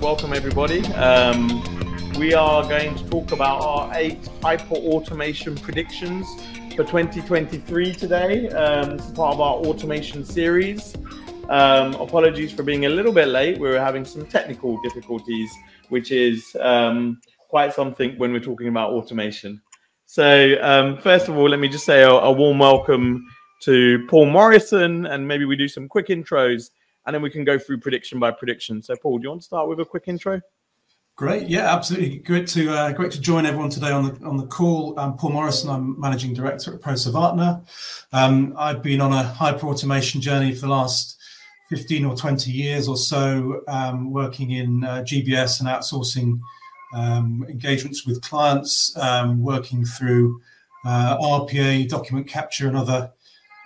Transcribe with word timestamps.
Welcome, 0.00 0.32
everybody. 0.32 0.86
Um, 0.94 1.60
we 2.16 2.34
are 2.34 2.62
going 2.68 2.94
to 2.94 3.04
talk 3.10 3.32
about 3.32 3.62
our 3.62 3.90
eight 3.94 4.28
hyper 4.40 4.76
automation 4.76 5.56
predictions 5.56 6.24
for 6.76 6.84
2023 6.84 7.94
today. 7.94 8.48
Um, 8.50 8.96
this 8.96 9.06
is 9.06 9.12
part 9.12 9.34
of 9.34 9.40
our 9.40 9.54
automation 9.54 10.24
series. 10.24 10.94
Um, 11.48 11.94
apologies 11.94 12.52
for 12.52 12.62
being 12.62 12.86
a 12.86 12.90
little 12.90 13.12
bit 13.12 13.26
late. 13.26 13.58
We 13.58 13.68
were 13.68 13.80
having 13.80 14.04
some 14.04 14.24
technical 14.24 14.80
difficulties, 14.82 15.50
which 15.88 16.12
is 16.12 16.56
um, 16.60 17.20
quite 17.48 17.74
something 17.74 18.16
when 18.18 18.32
we're 18.32 18.38
talking 18.38 18.68
about 18.68 18.92
automation. 18.92 19.60
So, 20.06 20.56
um, 20.62 20.98
first 20.98 21.26
of 21.26 21.36
all, 21.36 21.48
let 21.48 21.58
me 21.58 21.68
just 21.68 21.84
say 21.84 22.02
a, 22.02 22.10
a 22.10 22.30
warm 22.30 22.60
welcome 22.60 23.26
to 23.60 24.06
Paul 24.08 24.26
Morrison, 24.26 25.06
and 25.06 25.26
maybe 25.26 25.44
we 25.44 25.56
do 25.56 25.68
some 25.68 25.88
quick 25.88 26.08
intros, 26.08 26.70
and 27.06 27.14
then 27.14 27.22
we 27.22 27.30
can 27.30 27.44
go 27.44 27.58
through 27.58 27.78
prediction 27.78 28.18
by 28.18 28.30
prediction. 28.30 28.82
So, 28.82 28.94
Paul, 28.96 29.18
do 29.18 29.24
you 29.24 29.28
want 29.30 29.42
to 29.42 29.46
start 29.46 29.68
with 29.68 29.80
a 29.80 29.84
quick 29.84 30.04
intro? 30.06 30.40
Great, 31.16 31.48
yeah, 31.48 31.70
absolutely. 31.74 32.16
Great 32.16 32.48
to 32.48 32.72
uh, 32.72 32.92
great 32.92 33.12
to 33.12 33.20
join 33.20 33.44
everyone 33.44 33.68
today 33.68 33.90
on 33.90 34.06
the 34.06 34.26
on 34.26 34.38
the 34.38 34.46
call. 34.46 34.98
I'm 34.98 35.18
Paul 35.18 35.32
Morrison. 35.32 35.68
I'm 35.68 36.00
managing 36.00 36.32
director 36.32 36.72
at 36.72 36.80
Proservartner. 36.80 37.62
Um, 38.12 38.54
I've 38.56 38.82
been 38.82 39.02
on 39.02 39.12
a 39.12 39.22
hyper 39.22 39.66
automation 39.66 40.22
journey 40.22 40.54
for 40.54 40.62
the 40.62 40.68
last 40.68 41.18
15 41.68 42.06
or 42.06 42.16
20 42.16 42.50
years 42.50 42.88
or 42.88 42.96
so, 42.96 43.60
um, 43.68 44.10
working 44.10 44.52
in 44.52 44.82
uh, 44.82 45.04
GBS 45.06 45.60
and 45.60 45.68
outsourcing 45.68 46.40
um, 46.94 47.44
engagements 47.48 48.06
with 48.06 48.22
clients, 48.22 48.96
um, 48.96 49.42
working 49.42 49.84
through 49.84 50.40
uh, 50.84 51.18
RPA, 51.18 51.88
document 51.88 52.26
capture, 52.26 52.66
and 52.66 52.76
other 52.76 53.12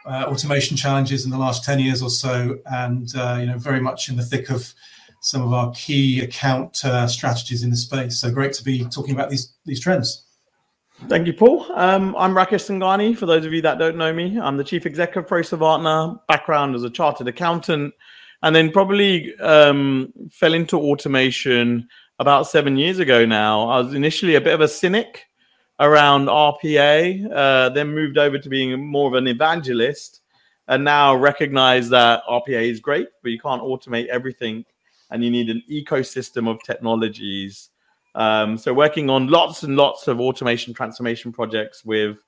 uh, 0.06 0.24
automation 0.26 0.76
challenges 0.76 1.24
in 1.24 1.30
the 1.30 1.38
last 1.38 1.64
10 1.64 1.78
years 1.78 2.02
or 2.02 2.10
so, 2.10 2.58
and 2.66 3.14
uh, 3.16 3.38
you 3.40 3.46
know 3.46 3.58
very 3.58 3.80
much 3.80 4.08
in 4.08 4.16
the 4.16 4.22
thick 4.22 4.50
of 4.50 4.72
some 5.20 5.42
of 5.42 5.52
our 5.52 5.72
key 5.72 6.20
account 6.20 6.84
uh, 6.84 7.06
strategies 7.06 7.62
in 7.62 7.70
the 7.70 7.76
space. 7.76 8.20
So 8.20 8.30
great 8.30 8.52
to 8.54 8.64
be 8.64 8.84
talking 8.84 9.14
about 9.14 9.30
these 9.30 9.54
these 9.64 9.80
trends. 9.80 10.24
Thank 11.08 11.26
you, 11.26 11.32
Paul. 11.32 11.66
Um, 11.74 12.14
I'm 12.16 12.34
Rakesh 12.34 12.68
Sangani. 12.68 13.16
For 13.16 13.26
those 13.26 13.44
of 13.44 13.52
you 13.52 13.60
that 13.62 13.78
don't 13.78 13.96
know 13.96 14.12
me, 14.12 14.38
I'm 14.38 14.56
the 14.56 14.64
chief 14.64 14.86
executive 14.86 15.24
of 15.24 15.30
Proservartner. 15.30 16.20
Background 16.28 16.74
as 16.74 16.82
a 16.82 16.90
chartered 16.90 17.26
accountant, 17.26 17.94
and 18.42 18.54
then 18.54 18.70
probably 18.70 19.34
um, 19.38 20.12
fell 20.30 20.54
into 20.54 20.78
automation 20.78 21.88
about 22.18 22.46
seven 22.46 22.76
years 22.76 22.98
ago 22.98 23.26
now. 23.26 23.68
I 23.68 23.80
was 23.80 23.94
initially 23.94 24.34
a 24.34 24.40
bit 24.40 24.54
of 24.54 24.60
a 24.60 24.68
cynic 24.68 25.26
around 25.80 26.26
RPA, 26.26 27.30
uh, 27.32 27.68
then 27.70 27.88
moved 27.88 28.18
over 28.18 28.38
to 28.38 28.48
being 28.48 28.84
more 28.84 29.08
of 29.08 29.14
an 29.14 29.26
evangelist, 29.26 30.20
and 30.68 30.84
now 30.84 31.14
recognize 31.14 31.88
that 31.90 32.22
RPA 32.28 32.70
is 32.70 32.80
great, 32.80 33.08
but 33.22 33.32
you 33.32 33.38
can't 33.38 33.62
automate 33.62 34.06
everything, 34.06 34.64
and 35.10 35.22
you 35.22 35.30
need 35.30 35.50
an 35.50 35.62
ecosystem 35.70 36.48
of 36.48 36.62
technologies. 36.62 37.70
Um, 38.14 38.56
so, 38.56 38.72
working 38.72 39.10
on 39.10 39.28
lots 39.28 39.64
and 39.64 39.76
lots 39.76 40.08
of 40.08 40.20
automation 40.20 40.72
transformation 40.72 41.32
projects 41.32 41.84
with 41.84 42.18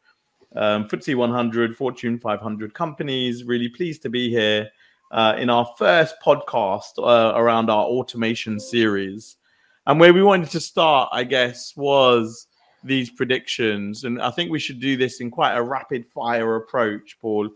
um, 0.56 0.89
FTSE 0.89 1.14
100, 1.14 1.77
Fortune 1.77 2.19
500 2.19 2.74
companies. 2.74 3.44
Really 3.44 3.69
pleased 3.69 4.02
to 4.02 4.08
be 4.08 4.30
here 4.30 4.69
uh, 5.11 5.34
in 5.39 5.50
our 5.50 5.67
first 5.78 6.17
podcast 6.24 6.98
uh, 6.98 7.39
around 7.39 7.70
our 7.70 7.84
automation 7.84 8.58
series. 8.58 9.36
And 9.86 10.00
where 10.00 10.12
we 10.12 10.22
wanted 10.22 10.50
to 10.50 10.61
start, 10.61 11.11
I 11.12 11.24
guess, 11.24 11.77
was 11.77 12.48
these 12.87 13.11
predictions. 13.11 14.05
And 14.05 14.20
I 14.20 14.31
think 14.31 14.51
we 14.51 14.59
should 14.59 14.81
do 14.81 14.97
this 14.97 15.20
in 15.20 15.31
quite 15.31 15.56
a 15.56 15.62
rapid 15.62 16.06
fire 16.06 16.56
approach, 16.56 17.19
Paul. 17.20 17.51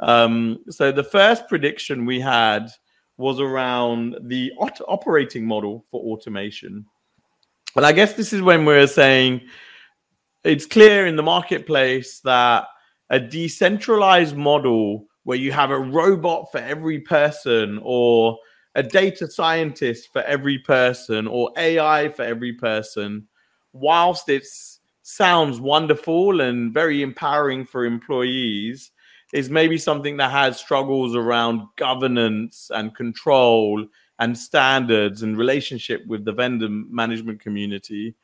Um, 0.00 0.58
so 0.68 0.90
the 0.90 1.04
first 1.04 1.48
prediction 1.48 2.04
we 2.06 2.20
had 2.20 2.68
was 3.16 3.40
around 3.40 4.16
the 4.22 4.52
operating 4.58 5.46
model 5.46 5.84
for 5.90 6.00
automation. 6.00 6.84
And 7.76 7.86
I 7.86 7.92
guess 7.92 8.14
this 8.14 8.32
is 8.32 8.42
when 8.42 8.64
we're 8.64 8.86
saying 8.86 9.42
it's 10.44 10.66
clear 10.66 11.06
in 11.06 11.16
the 11.16 11.22
marketplace 11.22 12.20
that 12.20 12.66
a 13.10 13.20
decentralized 13.20 14.36
model 14.36 15.06
where 15.24 15.38
you 15.38 15.52
have 15.52 15.70
a 15.70 15.78
robot 15.78 16.50
for 16.50 16.58
every 16.58 17.00
person 17.00 17.78
or 17.82 18.36
a 18.74 18.82
data 18.82 19.30
scientist 19.30 20.08
for 20.12 20.22
every 20.22 20.58
person 20.58 21.26
or 21.26 21.50
AI 21.56 22.08
for 22.08 22.22
every 22.22 22.54
person, 22.54 23.26
whilst 23.72 24.28
it 24.28 24.44
sounds 25.02 25.60
wonderful 25.60 26.40
and 26.40 26.72
very 26.72 27.02
empowering 27.02 27.64
for 27.64 27.84
employees, 27.84 28.90
is 29.32 29.50
maybe 29.50 29.78
something 29.78 30.16
that 30.18 30.30
has 30.30 30.58
struggles 30.58 31.16
around 31.16 31.62
governance 31.76 32.70
and 32.74 32.94
control 32.94 33.84
and 34.18 34.36
standards 34.36 35.22
and 35.22 35.38
relationship 35.38 36.06
with 36.06 36.24
the 36.24 36.32
vendor 36.32 36.68
management 36.68 37.40
community. 37.40 38.14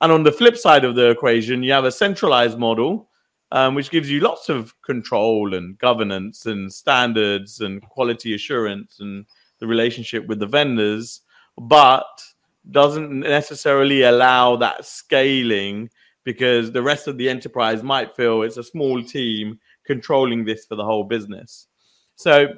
And 0.00 0.12
on 0.12 0.22
the 0.22 0.32
flip 0.32 0.56
side 0.56 0.84
of 0.84 0.94
the 0.94 1.10
equation, 1.10 1.62
you 1.62 1.72
have 1.72 1.84
a 1.84 1.92
centralized 1.92 2.58
model, 2.58 3.08
um, 3.52 3.74
which 3.74 3.90
gives 3.90 4.10
you 4.10 4.20
lots 4.20 4.48
of 4.48 4.74
control 4.82 5.54
and 5.54 5.78
governance 5.78 6.46
and 6.46 6.72
standards 6.72 7.60
and 7.60 7.80
quality 7.82 8.34
assurance 8.34 8.98
and 9.00 9.24
the 9.60 9.66
relationship 9.66 10.26
with 10.26 10.38
the 10.38 10.46
vendors, 10.46 11.22
but 11.56 12.22
doesn't 12.70 13.20
necessarily 13.20 14.02
allow 14.02 14.56
that 14.56 14.84
scaling 14.84 15.88
because 16.28 16.70
the 16.70 16.82
rest 16.82 17.08
of 17.08 17.16
the 17.16 17.26
enterprise 17.26 17.82
might 17.82 18.14
feel 18.14 18.42
it's 18.42 18.58
a 18.58 18.62
small 18.62 19.02
team 19.02 19.58
controlling 19.86 20.44
this 20.44 20.66
for 20.66 20.76
the 20.76 20.84
whole 20.84 21.04
business. 21.04 21.68
So, 22.16 22.48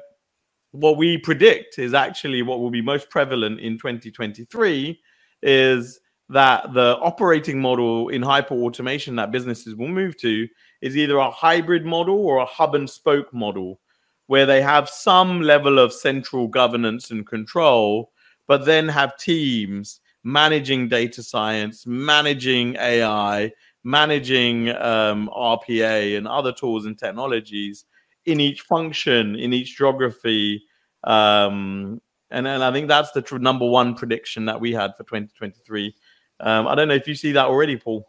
what 0.72 0.96
we 0.96 1.18
predict 1.18 1.78
is 1.78 1.94
actually 1.94 2.42
what 2.42 2.58
will 2.58 2.72
be 2.72 2.82
most 2.82 3.08
prevalent 3.10 3.60
in 3.60 3.78
2023 3.78 5.00
is 5.44 6.00
that 6.28 6.74
the 6.74 6.98
operating 6.98 7.60
model 7.60 8.08
in 8.08 8.22
hyper 8.22 8.56
automation 8.56 9.14
that 9.14 9.30
businesses 9.30 9.76
will 9.76 9.86
move 9.86 10.16
to 10.16 10.48
is 10.82 10.96
either 10.96 11.18
a 11.18 11.30
hybrid 11.30 11.86
model 11.86 12.18
or 12.18 12.38
a 12.38 12.46
hub 12.46 12.74
and 12.74 12.90
spoke 12.90 13.32
model 13.32 13.78
where 14.26 14.46
they 14.46 14.60
have 14.60 14.88
some 14.88 15.42
level 15.42 15.78
of 15.78 15.92
central 15.92 16.48
governance 16.48 17.12
and 17.12 17.24
control, 17.24 18.10
but 18.48 18.64
then 18.64 18.88
have 18.88 19.16
teams 19.16 20.00
managing 20.24 20.88
data 20.88 21.22
science, 21.22 21.86
managing 21.86 22.76
AI, 22.76 23.52
managing 23.84 24.68
um, 24.70 25.30
RPA 25.34 26.16
and 26.16 26.28
other 26.28 26.52
tools 26.52 26.86
and 26.86 26.98
technologies 26.98 27.84
in 28.26 28.40
each 28.40 28.62
function, 28.62 29.34
in 29.34 29.52
each 29.52 29.76
geography. 29.76 30.62
Um, 31.04 32.00
and, 32.30 32.46
and 32.46 32.62
I 32.62 32.72
think 32.72 32.88
that's 32.88 33.10
the 33.12 33.22
tr- 33.22 33.38
number 33.38 33.66
one 33.66 33.94
prediction 33.94 34.44
that 34.46 34.60
we 34.60 34.72
had 34.72 34.96
for 34.96 35.04
2023. 35.04 35.94
Um, 36.40 36.66
I 36.68 36.74
don't 36.74 36.88
know 36.88 36.94
if 36.94 37.08
you 37.08 37.14
see 37.14 37.32
that 37.32 37.46
already, 37.46 37.76
Paul. 37.76 38.06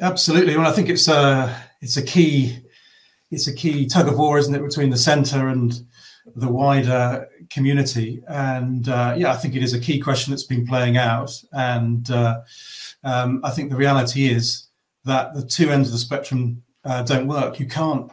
Absolutely. 0.00 0.56
Well, 0.56 0.66
I 0.66 0.72
think 0.72 0.88
it's 0.88 1.08
a 1.08 1.54
it's 1.80 1.96
a 1.96 2.02
key 2.02 2.58
it's 3.32 3.48
a 3.48 3.54
key 3.54 3.86
tug 3.86 4.08
of 4.08 4.18
war, 4.18 4.38
isn't 4.38 4.54
it, 4.54 4.62
between 4.62 4.90
the 4.90 4.96
centre 4.96 5.48
and 5.48 5.72
the 6.36 6.48
wider 6.48 7.28
community? 7.50 8.22
And 8.28 8.88
uh, 8.88 9.14
yeah, 9.16 9.32
I 9.32 9.36
think 9.36 9.54
it 9.54 9.62
is 9.62 9.74
a 9.74 9.80
key 9.80 10.00
question 10.00 10.30
that's 10.30 10.44
been 10.44 10.66
playing 10.66 10.96
out. 10.96 11.32
And 11.52 12.10
uh, 12.10 12.40
um, 13.04 13.40
I 13.44 13.50
think 13.50 13.70
the 13.70 13.76
reality 13.76 14.28
is 14.28 14.68
that 15.04 15.34
the 15.34 15.44
two 15.44 15.70
ends 15.70 15.88
of 15.88 15.92
the 15.92 15.98
spectrum 15.98 16.62
uh, 16.84 17.02
don't 17.02 17.26
work. 17.26 17.60
You 17.60 17.66
can't 17.66 18.10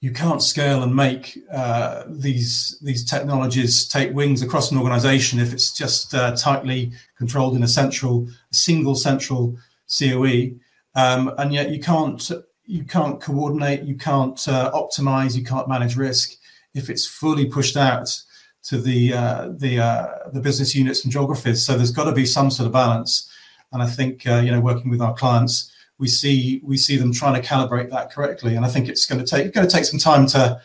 you 0.00 0.10
can't 0.12 0.42
scale 0.42 0.82
and 0.82 0.96
make 0.96 1.38
uh, 1.52 2.04
these 2.08 2.78
these 2.82 3.04
technologies 3.04 3.86
take 3.86 4.14
wings 4.14 4.40
across 4.42 4.70
an 4.70 4.78
organization 4.78 5.38
if 5.38 5.52
it's 5.52 5.72
just 5.72 6.14
uh, 6.14 6.34
tightly 6.34 6.92
controlled 7.18 7.54
in 7.54 7.62
a 7.62 7.68
central 7.68 8.26
single 8.50 8.94
central 8.94 9.56
COE. 9.98 10.52
Um, 10.94 11.32
and 11.38 11.52
yet 11.52 11.70
you 11.70 11.80
can't 11.80 12.30
you 12.64 12.84
can't 12.84 13.20
coordinate, 13.20 13.82
you 13.82 13.96
can't 13.96 14.48
uh, 14.48 14.70
optimize, 14.72 15.36
you 15.36 15.44
can't 15.44 15.68
manage 15.68 15.96
risk 15.96 16.36
if 16.74 16.90
it's 16.90 17.06
fully 17.06 17.46
pushed 17.46 17.76
out 17.76 18.22
to 18.62 18.78
the 18.78 19.12
uh, 19.12 19.48
the 19.56 19.80
uh, 19.80 20.08
the 20.32 20.40
business 20.40 20.74
units 20.74 21.04
and 21.04 21.12
geographies. 21.12 21.64
So 21.64 21.76
there's 21.76 21.92
got 21.92 22.04
to 22.04 22.12
be 22.12 22.26
some 22.26 22.50
sort 22.50 22.66
of 22.66 22.72
balance. 22.72 23.30
And 23.72 23.82
I 23.82 23.86
think 23.86 24.26
uh, 24.26 24.42
you 24.44 24.50
know, 24.50 24.60
working 24.60 24.90
with 24.90 25.00
our 25.00 25.14
clients, 25.14 25.72
we 25.98 26.08
see 26.08 26.60
we 26.64 26.76
see 26.76 26.96
them 26.96 27.12
trying 27.12 27.40
to 27.40 27.46
calibrate 27.46 27.90
that 27.90 28.10
correctly. 28.10 28.56
And 28.56 28.64
I 28.64 28.68
think 28.68 28.88
it's 28.88 29.06
going 29.06 29.24
to 29.24 29.26
take 29.26 29.52
going 29.54 29.66
to 29.66 29.72
take 29.74 29.84
some 29.84 29.98
time 29.98 30.26
to 30.28 30.60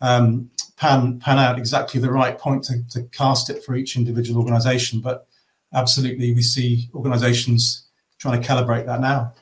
um, 0.00 0.50
pan 0.76 1.20
pan 1.20 1.38
out 1.38 1.58
exactly 1.58 2.00
the 2.00 2.10
right 2.10 2.38
point 2.38 2.64
to, 2.64 2.82
to 2.90 3.02
cast 3.04 3.50
it 3.50 3.62
for 3.62 3.76
each 3.76 3.96
individual 3.96 4.40
organization. 4.40 5.00
But 5.00 5.26
absolutely, 5.72 6.32
we 6.32 6.42
see 6.42 6.88
organizations 6.94 7.84
trying 8.18 8.40
to 8.40 8.48
calibrate 8.48 8.86
that 8.86 9.00
now. 9.00 9.32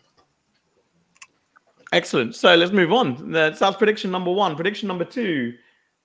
Excellent. 1.92 2.34
So 2.34 2.54
let's 2.56 2.72
move 2.72 2.92
on. 2.92 3.31
That's 3.31 3.62
prediction 3.76 4.10
number 4.10 4.32
one. 4.32 4.54
Prediction 4.54 4.88
number 4.88 5.04
two 5.04 5.54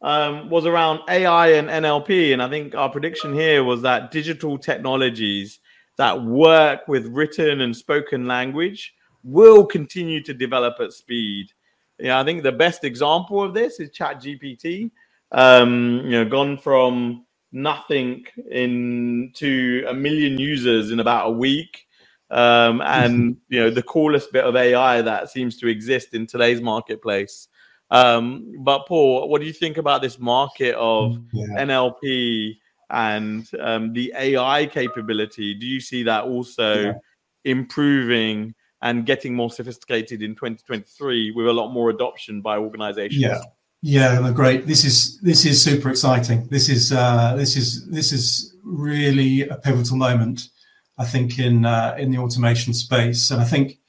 um, 0.02 0.50
was 0.50 0.66
around 0.66 1.02
AI 1.10 1.54
and 1.54 1.70
NLP. 1.70 2.34
And 2.34 2.42
I 2.42 2.50
think 2.50 2.76
our 2.76 2.90
prediction 2.90 3.34
here 3.34 3.64
was 3.64 3.82
that 3.84 4.12
digital 4.12 4.58
technologies 4.58 5.60
that 5.98 6.24
work 6.24 6.88
with 6.88 7.06
written 7.08 7.62
and 7.62 7.76
spoken 7.76 8.26
language 8.28 8.94
will 9.24 9.66
continue 9.66 10.24
to 10.24 10.34
develop 10.34 10.76
at 10.80 10.94
speed. 10.94 11.52
Yeah, 12.00 12.20
I 12.20 12.24
think 12.24 12.42
the 12.42 12.52
best 12.52 12.84
example 12.84 13.44
of 13.44 13.54
this 13.54 13.80
is 13.80 13.92
ChatGPT. 13.92 14.90
Um, 15.32 16.02
you 16.04 16.12
know, 16.12 16.26
gone 16.26 16.58
from 16.58 17.26
nothing 17.52 18.26
in 18.50 19.32
to 19.36 19.86
a 19.88 19.94
million 19.94 20.38
users 20.38 20.92
in 20.92 21.00
about 21.00 21.28
a 21.28 21.32
week. 21.32 21.86
Um, 22.32 22.82
and 22.82 23.38
you 23.50 23.60
know 23.60 23.70
the 23.70 23.84
coolest 23.84 24.32
bit 24.32 24.46
of 24.46 24.56
AI 24.56 25.02
that 25.04 25.30
seems 25.30 25.58
to 25.58 25.68
exist 25.68 26.14
in 26.14 26.26
today's 26.26 26.62
marketplace. 26.62 27.48
Um, 27.92 28.54
but 28.60 28.88
Paul, 28.88 29.28
what 29.28 29.42
do 29.42 29.48
you 29.48 29.54
think 29.54 29.78
about 29.78 30.02
this 30.02 30.18
market 30.18 30.76
of 30.76 31.20
yeah. 31.34 31.64
NLP 31.66 32.58
and 32.90 33.48
um, 33.60 33.94
the 33.94 34.14
AI 34.18 34.66
capability? 34.66 35.54
Do 35.54 35.68
you 35.68 35.82
see 35.82 36.04
that 36.04 36.24
also 36.24 36.74
yeah. 36.74 36.94
improving 37.44 38.56
and 38.82 39.06
getting 39.06 39.36
more 39.36 39.52
sophisticated 39.52 40.22
in 40.24 40.36
2023 40.36 41.32
with 41.32 41.48
a 41.48 41.54
lot 41.54 41.72
more 41.72 41.90
adoption 41.90 42.42
by 42.42 42.58
organizations? 42.58 43.22
Yeah. 43.22 43.42
Yeah, 43.84 44.20
no, 44.20 44.32
great. 44.32 44.68
This 44.68 44.86
is 44.86 45.20
this 45.22 45.44
is 45.44 45.64
super 45.64 45.90
exciting. 45.90 46.48
This 46.52 46.70
is 46.70 46.92
uh, 46.92 47.34
this 47.36 47.58
is 47.58 47.88
this 47.88 48.12
is 48.14 48.56
really 48.64 49.50
a 49.50 49.56
pivotal 49.56 49.98
moment, 49.98 50.50
I 51.00 51.06
think, 51.06 51.40
in 51.40 51.66
uh, 51.66 51.96
in 51.98 52.12
the 52.12 52.20
automation 52.20 52.76
space. 52.76 53.32
And 53.32 53.42
I 53.42 53.44
think 53.44 53.80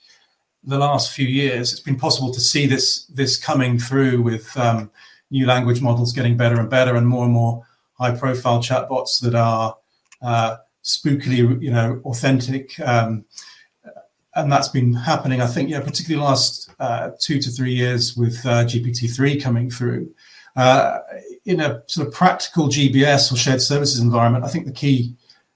the 0.65 0.79
last 0.79 1.13
few 1.13 1.27
years, 1.27 1.73
it's 1.73 1.81
been 1.81 1.99
possible 1.99 2.33
to 2.33 2.41
see 2.41 2.67
this 2.67 3.05
this 3.07 3.37
coming 3.37 3.79
through 3.79 4.23
with 4.23 4.57
um, 4.57 4.91
new 5.31 5.47
language 5.47 5.81
models 5.81 6.13
getting 6.13 6.37
better 6.37 6.61
and 6.61 6.71
better, 6.71 6.97
and 6.97 7.07
more 7.07 7.25
and 7.25 7.33
more 7.33 7.67
high 7.95 8.15
profile 8.15 8.61
chatbots 8.61 9.21
that 9.21 9.35
are 9.35 9.77
uh, 10.23 10.57
spookily, 10.85 11.61
you 11.61 11.71
know, 11.71 12.01
authentic. 12.05 12.79
Um, 12.81 13.25
and 14.35 14.51
that's 14.51 14.69
been 14.69 14.95
happening, 14.95 15.43
I 15.43 15.47
think, 15.47 15.69
yeah, 15.69 15.81
particularly 15.81 16.25
last 16.25 16.71
uh, 16.81 17.11
two 17.21 17.39
to 17.41 17.51
three 17.51 17.75
years 17.75 18.17
with 18.17 18.45
uh, 18.47 18.65
GPT-3 18.65 19.43
coming 19.43 19.71
through. 19.71 20.15
Uh, 20.57 21.01
in 21.45 21.61
a 21.61 21.83
sort 21.87 22.09
of 22.09 22.15
practical 22.15 22.69
GBS 22.69 23.33
or 23.33 23.37
shared 23.37 23.61
services 23.61 24.01
environment, 24.01 24.45
I 24.45 24.49
think 24.49 24.65
the 24.65 24.73
key 24.73 25.15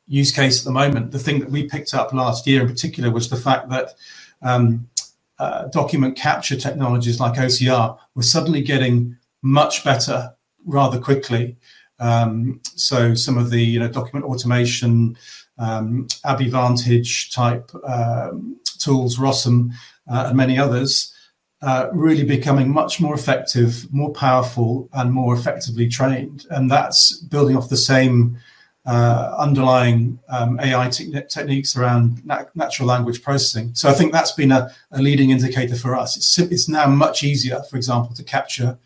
use 0.08 0.30
case 0.30 0.60
at 0.60 0.64
the 0.64 0.72
moment, 0.72 1.10
the 1.10 1.18
thing 1.18 1.40
that 1.40 1.50
we 1.50 1.68
picked 1.68 1.94
up 1.94 2.12
last 2.12 2.46
year 2.46 2.62
in 2.62 2.68
particular, 2.68 3.10
was 3.10 3.30
the 3.30 3.36
fact 3.36 3.70
that 3.70 3.94
um, 4.42 4.88
uh, 5.38 5.66
document 5.66 6.16
capture 6.16 6.56
technologies 6.56 7.20
like 7.20 7.34
OCR 7.34 7.98
were 8.14 8.22
suddenly 8.22 8.62
getting 8.62 9.16
much 9.42 9.84
better 9.84 10.34
rather 10.64 10.98
quickly. 10.98 11.56
Um, 11.98 12.60
so 12.74 13.14
some 13.14 13.38
of 13.38 13.50
the 13.50 13.62
you 13.62 13.80
know 13.80 13.88
document 13.88 14.26
automation, 14.26 15.16
um, 15.58 16.08
Vantage 16.24 17.32
type 17.32 17.70
um, 17.84 18.58
tools, 18.78 19.18
Rossum, 19.18 19.72
uh, 20.10 20.26
and 20.28 20.36
many 20.36 20.58
others, 20.58 21.14
uh, 21.62 21.88
really 21.92 22.24
becoming 22.24 22.70
much 22.70 23.00
more 23.00 23.14
effective, 23.14 23.86
more 23.92 24.12
powerful, 24.12 24.88
and 24.92 25.12
more 25.12 25.34
effectively 25.34 25.88
trained. 25.88 26.44
And 26.50 26.70
that's 26.70 27.18
building 27.18 27.56
off 27.56 27.68
the 27.70 27.76
same 27.76 28.38
underlying 28.86 30.18
um, 30.28 30.60
AI 30.60 30.88
te- 30.88 31.12
techniques 31.28 31.76
around 31.76 32.24
nat- 32.24 32.54
natural 32.54 32.88
language 32.88 33.22
processing. 33.22 33.74
So 33.74 33.88
I 33.88 33.92
think 33.92 34.12
that's 34.12 34.32
been 34.32 34.52
a, 34.52 34.70
a, 34.92 35.02
leading 35.02 35.30
indicator 35.30 35.74
for 35.74 35.96
us. 35.96 36.16
It's, 36.16 36.38
it's 36.38 36.68
now 36.68 36.86
much 36.86 37.22
easier, 37.24 37.62
for 37.68 37.76
example, 37.76 38.14
to 38.14 38.22
capture 38.22 38.78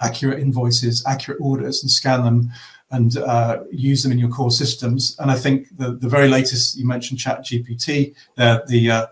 accurate 0.00 0.40
invoices, 0.40 1.04
accurate 1.06 1.40
orders, 1.40 1.82
and 1.82 1.90
scan 1.90 2.24
them 2.24 2.50
and 2.90 3.16
uh, 3.16 3.60
use 3.70 4.02
them 4.02 4.12
in 4.12 4.18
your 4.18 4.28
core 4.28 4.50
systems. 4.50 5.16
And 5.18 5.30
I 5.30 5.34
think 5.34 5.68
the, 5.76 5.92
the 5.92 6.08
very 6.08 6.28
latest, 6.28 6.76
you 6.76 6.86
mentioned 6.86 7.18
Chat 7.18 7.44
GPT, 7.44 8.14
uh, 8.36 8.60
the, 8.68 8.90
uh, 8.90 9.06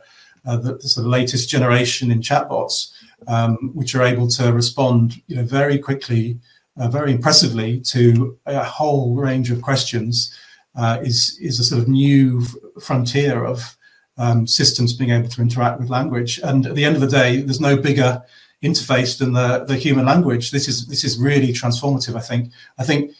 uh, 0.46 0.56
the, 0.56 0.76
the, 0.76 0.88
sort 0.88 1.06
of 1.06 1.10
latest 1.10 1.48
generation 1.48 2.10
in 2.10 2.20
chatbots, 2.20 2.92
um, 3.26 3.70
which 3.74 3.94
are 3.94 4.02
able 4.02 4.28
to 4.28 4.52
respond 4.52 5.22
you 5.26 5.36
know, 5.36 5.44
very 5.44 5.78
quickly, 5.78 6.38
uh, 6.78 6.88
very 6.88 7.12
impressively 7.12 7.80
to 7.80 8.38
a 8.46 8.64
whole 8.64 9.14
range 9.14 9.50
of 9.50 9.62
questions, 9.62 10.34
uh, 10.76 10.98
is, 11.02 11.38
is 11.40 11.58
a 11.58 11.64
sort 11.64 11.82
of 11.82 11.88
new 11.88 12.42
frontier 12.80 13.44
of 13.44 13.76
um, 14.18 14.46
systems 14.46 14.92
being 14.92 15.10
able 15.10 15.28
to 15.28 15.42
interact 15.42 15.80
with 15.80 15.90
language. 15.90 16.38
And 16.42 16.66
at 16.66 16.74
the 16.74 16.84
end 16.84 16.94
of 16.94 17.00
the 17.00 17.08
day, 17.08 17.40
there's 17.40 17.60
no 17.60 17.76
bigger 17.76 18.22
interface 18.62 19.18
than 19.18 19.32
the, 19.32 19.64
the 19.64 19.76
human 19.76 20.04
language. 20.04 20.50
This 20.50 20.68
is 20.68 20.86
this 20.86 21.04
is 21.04 21.18
really 21.18 21.52
transformative. 21.52 22.14
I 22.14 22.20
think. 22.20 22.52
I 22.78 22.84
think 22.84 23.12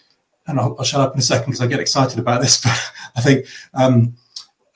and 0.47 0.59
I'll, 0.59 0.75
I'll, 0.79 0.85
shut 0.85 1.01
up 1.01 1.15
in 1.15 1.19
a 1.19 1.23
second 1.23 1.47
because 1.47 1.61
I 1.61 1.67
get 1.67 1.81
excited 1.81 2.19
about 2.19 2.41
this. 2.41 2.63
But 2.65 2.93
I 3.17 3.21
think 3.23 3.47
um, 3.75 4.17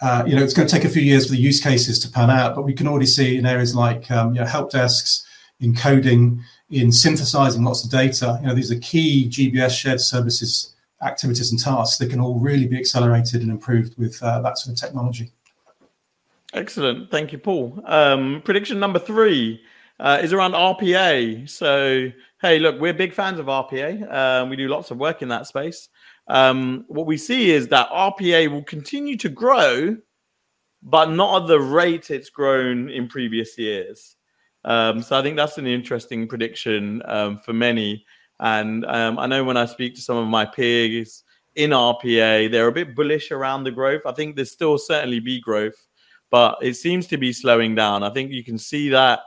uh, 0.00 0.24
you 0.26 0.34
know 0.34 0.42
it's 0.42 0.54
going 0.54 0.66
to 0.66 0.74
take 0.74 0.84
a 0.84 0.88
few 0.88 1.02
years 1.02 1.26
for 1.26 1.32
the 1.32 1.38
use 1.38 1.60
cases 1.60 1.98
to 2.00 2.10
pan 2.10 2.30
out, 2.30 2.54
but 2.54 2.62
we 2.62 2.74
can 2.74 2.88
already 2.88 3.06
see 3.06 3.36
in 3.36 3.46
areas 3.46 3.74
like 3.74 4.10
um, 4.10 4.34
you 4.34 4.40
know, 4.40 4.46
help 4.46 4.70
desks, 4.70 5.24
in 5.60 5.74
coding, 5.74 6.42
in 6.70 6.90
synthesizing 6.90 7.62
lots 7.62 7.84
of 7.84 7.90
data. 7.90 8.38
You 8.40 8.48
know 8.48 8.54
these 8.54 8.72
are 8.72 8.78
key 8.78 9.28
GBS 9.28 9.78
shared 9.78 10.00
services 10.00 10.74
activities 11.02 11.50
and 11.50 11.60
tasks 11.60 11.98
that 11.98 12.10
can 12.10 12.20
all 12.20 12.38
really 12.38 12.66
be 12.66 12.78
accelerated 12.78 13.42
and 13.42 13.50
improved 13.50 13.98
with 13.98 14.22
uh, 14.22 14.40
that 14.40 14.58
sort 14.58 14.74
of 14.74 14.80
technology. 14.80 15.30
Excellent, 16.54 17.10
thank 17.10 17.32
you, 17.32 17.38
Paul. 17.38 17.82
Um, 17.84 18.40
prediction 18.44 18.78
number 18.78 18.98
three 18.98 19.60
uh, 19.98 20.20
is 20.22 20.32
around 20.32 20.52
RPA. 20.52 21.48
So 21.50 22.10
hey, 22.44 22.58
look, 22.58 22.78
we're 22.78 22.92
big 22.92 23.14
fans 23.14 23.38
of 23.38 23.46
RPA. 23.46 24.12
Um, 24.12 24.50
we 24.50 24.56
do 24.56 24.68
lots 24.68 24.90
of 24.90 24.98
work 24.98 25.22
in 25.22 25.28
that 25.28 25.46
space. 25.46 25.88
Um, 26.28 26.84
what 26.88 27.06
we 27.06 27.16
see 27.16 27.50
is 27.50 27.68
that 27.68 27.88
RPA 27.88 28.50
will 28.50 28.62
continue 28.64 29.16
to 29.16 29.28
grow, 29.30 29.96
but 30.82 31.10
not 31.10 31.42
at 31.42 31.48
the 31.48 31.58
rate 31.58 32.10
it's 32.10 32.28
grown 32.28 32.90
in 32.90 33.08
previous 33.08 33.56
years. 33.58 34.16
Um, 34.64 35.02
so 35.02 35.18
I 35.18 35.22
think 35.22 35.36
that's 35.36 35.58
an 35.58 35.66
interesting 35.66 36.26
prediction 36.26 37.02
um, 37.06 37.38
for 37.38 37.52
many. 37.52 38.04
And 38.40 38.84
um, 38.86 39.18
I 39.18 39.26
know 39.26 39.44
when 39.44 39.56
I 39.56 39.66
speak 39.66 39.94
to 39.94 40.00
some 40.00 40.16
of 40.16 40.26
my 40.26 40.44
peers 40.44 41.22
in 41.54 41.70
RPA, 41.70 42.50
they're 42.50 42.68
a 42.68 42.72
bit 42.72 42.96
bullish 42.96 43.30
around 43.30 43.64
the 43.64 43.70
growth. 43.70 44.02
I 44.06 44.12
think 44.12 44.36
there's 44.36 44.50
still 44.50 44.78
certainly 44.78 45.20
be 45.20 45.40
growth, 45.40 45.88
but 46.30 46.56
it 46.62 46.74
seems 46.74 47.06
to 47.08 47.16
be 47.16 47.32
slowing 47.32 47.74
down. 47.74 48.02
I 48.02 48.10
think 48.10 48.32
you 48.32 48.42
can 48.42 48.58
see 48.58 48.88
that 48.88 49.20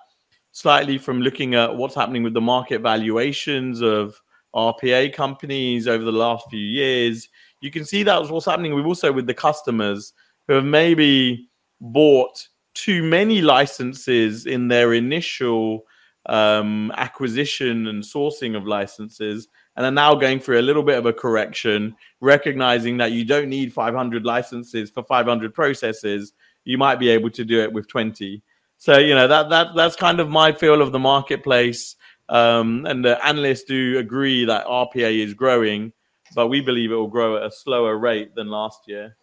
slightly 0.51 0.98
from 0.98 1.22
looking 1.22 1.56
at 1.56 1.75
what's 1.75 1.95
happening 1.95 2.24
with 2.24 2.34
the 2.34 2.42
market 2.42 2.81
valuations 2.81 3.81
of 3.81 4.19
RPA 4.56 5.13
companies 5.13 5.88
over 5.88 6.04
the 6.04 6.12
last 6.12 6.50
few 6.50 6.60
years. 6.60 7.30
You 7.62 7.72
can 7.72 7.86
see 7.86 8.04
that 8.04 8.19
was 8.19 8.31
what's 8.31 8.45
happening 8.45 8.74
with 8.74 8.86
also 8.86 9.12
with 9.12 9.28
the 9.28 9.34
customers 9.34 10.13
who 10.48 10.56
have 10.56 10.66
maybe 10.66 11.50
bought 11.80 12.48
too 12.77 13.01
many 13.01 13.41
licenses 13.41 14.45
in 14.45 14.68
their 14.68 14.94
initial 14.94 15.85
um, 16.27 16.91
acquisition 16.95 17.88
and 17.88 18.03
sourcing 18.03 18.56
of 18.56 18.68
licenses 18.68 19.47
and 19.75 19.85
are 19.85 19.91
now 19.91 20.13
going 20.13 20.39
through 20.39 20.59
a 20.59 20.62
little 20.62 20.83
bit 20.83 20.97
of 20.97 21.06
a 21.06 21.13
correction, 21.13 21.96
recognizing 22.22 22.98
that 22.98 23.13
you 23.13 23.25
don't 23.25 23.50
need 23.50 23.74
500 23.74 24.25
licenses 24.25 24.91
for 24.91 25.03
500 25.03 25.53
processes. 25.53 26.34
You 26.65 26.77
might 26.77 27.00
be 27.00 27.10
able 27.10 27.31
to 27.31 27.43
do 27.43 27.62
it 27.62 27.72
with 27.72 27.88
20. 27.88 28.43
So 28.79 29.00
you 29.00 29.15
know 29.15 29.27
that 29.27 29.50
that 29.50 29.75
that's 29.75 29.96
kind 29.96 30.19
of 30.19 30.29
my 30.29 30.51
feel 30.51 30.81
of 30.81 30.91
the 30.91 31.00
marketplace. 31.00 31.96
Um, 32.29 32.86
and 32.86 33.03
the 33.03 33.25
analysts 33.25 33.63
do 33.63 33.98
agree 33.98 34.46
that 34.46 34.67
RPA 34.67 35.25
is 35.25 35.34
growing, 35.34 35.93
but 36.36 36.48
we 36.48 36.62
believe 36.62 36.91
it 36.91 36.96
will 36.96 37.07
grow 37.07 37.38
at 37.38 37.43
a 37.43 37.51
slower 37.51 37.98
rate 37.98 38.36
than 38.36 38.50
last 38.50 38.81
year. 38.86 39.15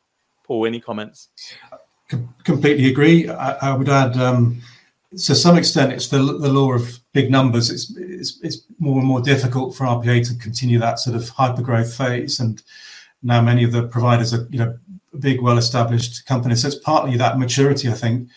Paul, 0.44 0.66
any 0.66 0.80
comments? 0.80 1.28
Com- 2.14 2.34
completely 2.44 2.88
agree. 2.88 3.28
I, 3.28 3.70
I 3.70 3.76
would 3.76 3.88
add, 3.88 4.16
um, 4.16 4.60
to 5.12 5.34
some 5.34 5.56
extent, 5.56 5.92
it's 5.92 6.08
the, 6.08 6.18
the 6.18 6.52
law 6.52 6.72
of 6.72 6.98
big 7.12 7.30
numbers. 7.30 7.70
It's, 7.70 7.96
it's, 7.96 8.40
it's 8.42 8.58
more 8.78 8.98
and 8.98 9.06
more 9.06 9.20
difficult 9.20 9.74
for 9.74 9.84
RPA 9.84 10.26
to 10.28 10.38
continue 10.38 10.78
that 10.78 10.98
sort 10.98 11.16
of 11.16 11.28
hyper 11.28 11.62
growth 11.62 11.94
phase, 11.96 12.40
and 12.40 12.62
now 13.22 13.40
many 13.40 13.64
of 13.64 13.72
the 13.72 13.88
providers 13.88 14.34
are 14.34 14.46
you 14.50 14.58
know 14.58 14.78
big, 15.18 15.40
well 15.40 15.58
established 15.58 16.26
companies. 16.26 16.62
So 16.62 16.68
it's 16.68 16.78
partly 16.78 17.16
that 17.16 17.38
maturity, 17.38 17.88
I 17.88 17.94
think, 17.94 18.28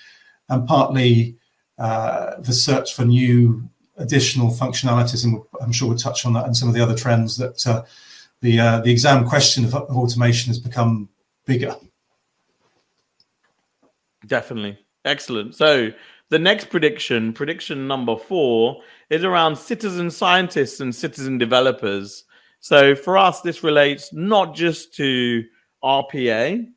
and 0.49 0.67
partly 0.67 1.35
uh, 1.77 2.39
the 2.39 2.53
search 2.53 2.93
for 2.93 3.05
new 3.05 3.67
additional 3.97 4.49
functionalities. 4.49 5.23
And 5.23 5.41
I'm 5.61 5.71
sure 5.71 5.89
we'll 5.89 5.97
touch 5.97 6.25
on 6.25 6.33
that 6.33 6.45
and 6.45 6.55
some 6.55 6.69
of 6.69 6.75
the 6.75 6.81
other 6.81 6.95
trends 6.95 7.37
that 7.37 7.65
uh, 7.67 7.83
the 8.41 8.59
uh, 8.59 8.79
the 8.81 8.91
exam 8.91 9.27
question 9.27 9.65
of, 9.65 9.75
of 9.75 9.97
automation 9.97 10.49
has 10.49 10.59
become 10.59 11.09
bigger. 11.45 11.75
Definitely. 14.27 14.77
Excellent. 15.05 15.55
So 15.55 15.91
the 16.29 16.39
next 16.39 16.69
prediction, 16.69 17.33
prediction 17.33 17.87
number 17.87 18.17
four, 18.17 18.81
is 19.09 19.23
around 19.23 19.55
citizen 19.55 20.11
scientists 20.11 20.79
and 20.81 20.93
citizen 20.93 21.37
developers. 21.37 22.25
So 22.59 22.95
for 22.95 23.17
us, 23.17 23.41
this 23.41 23.63
relates 23.63 24.11
not 24.13 24.53
just 24.53 24.93
to 24.95 25.43
RPA, 25.83 26.67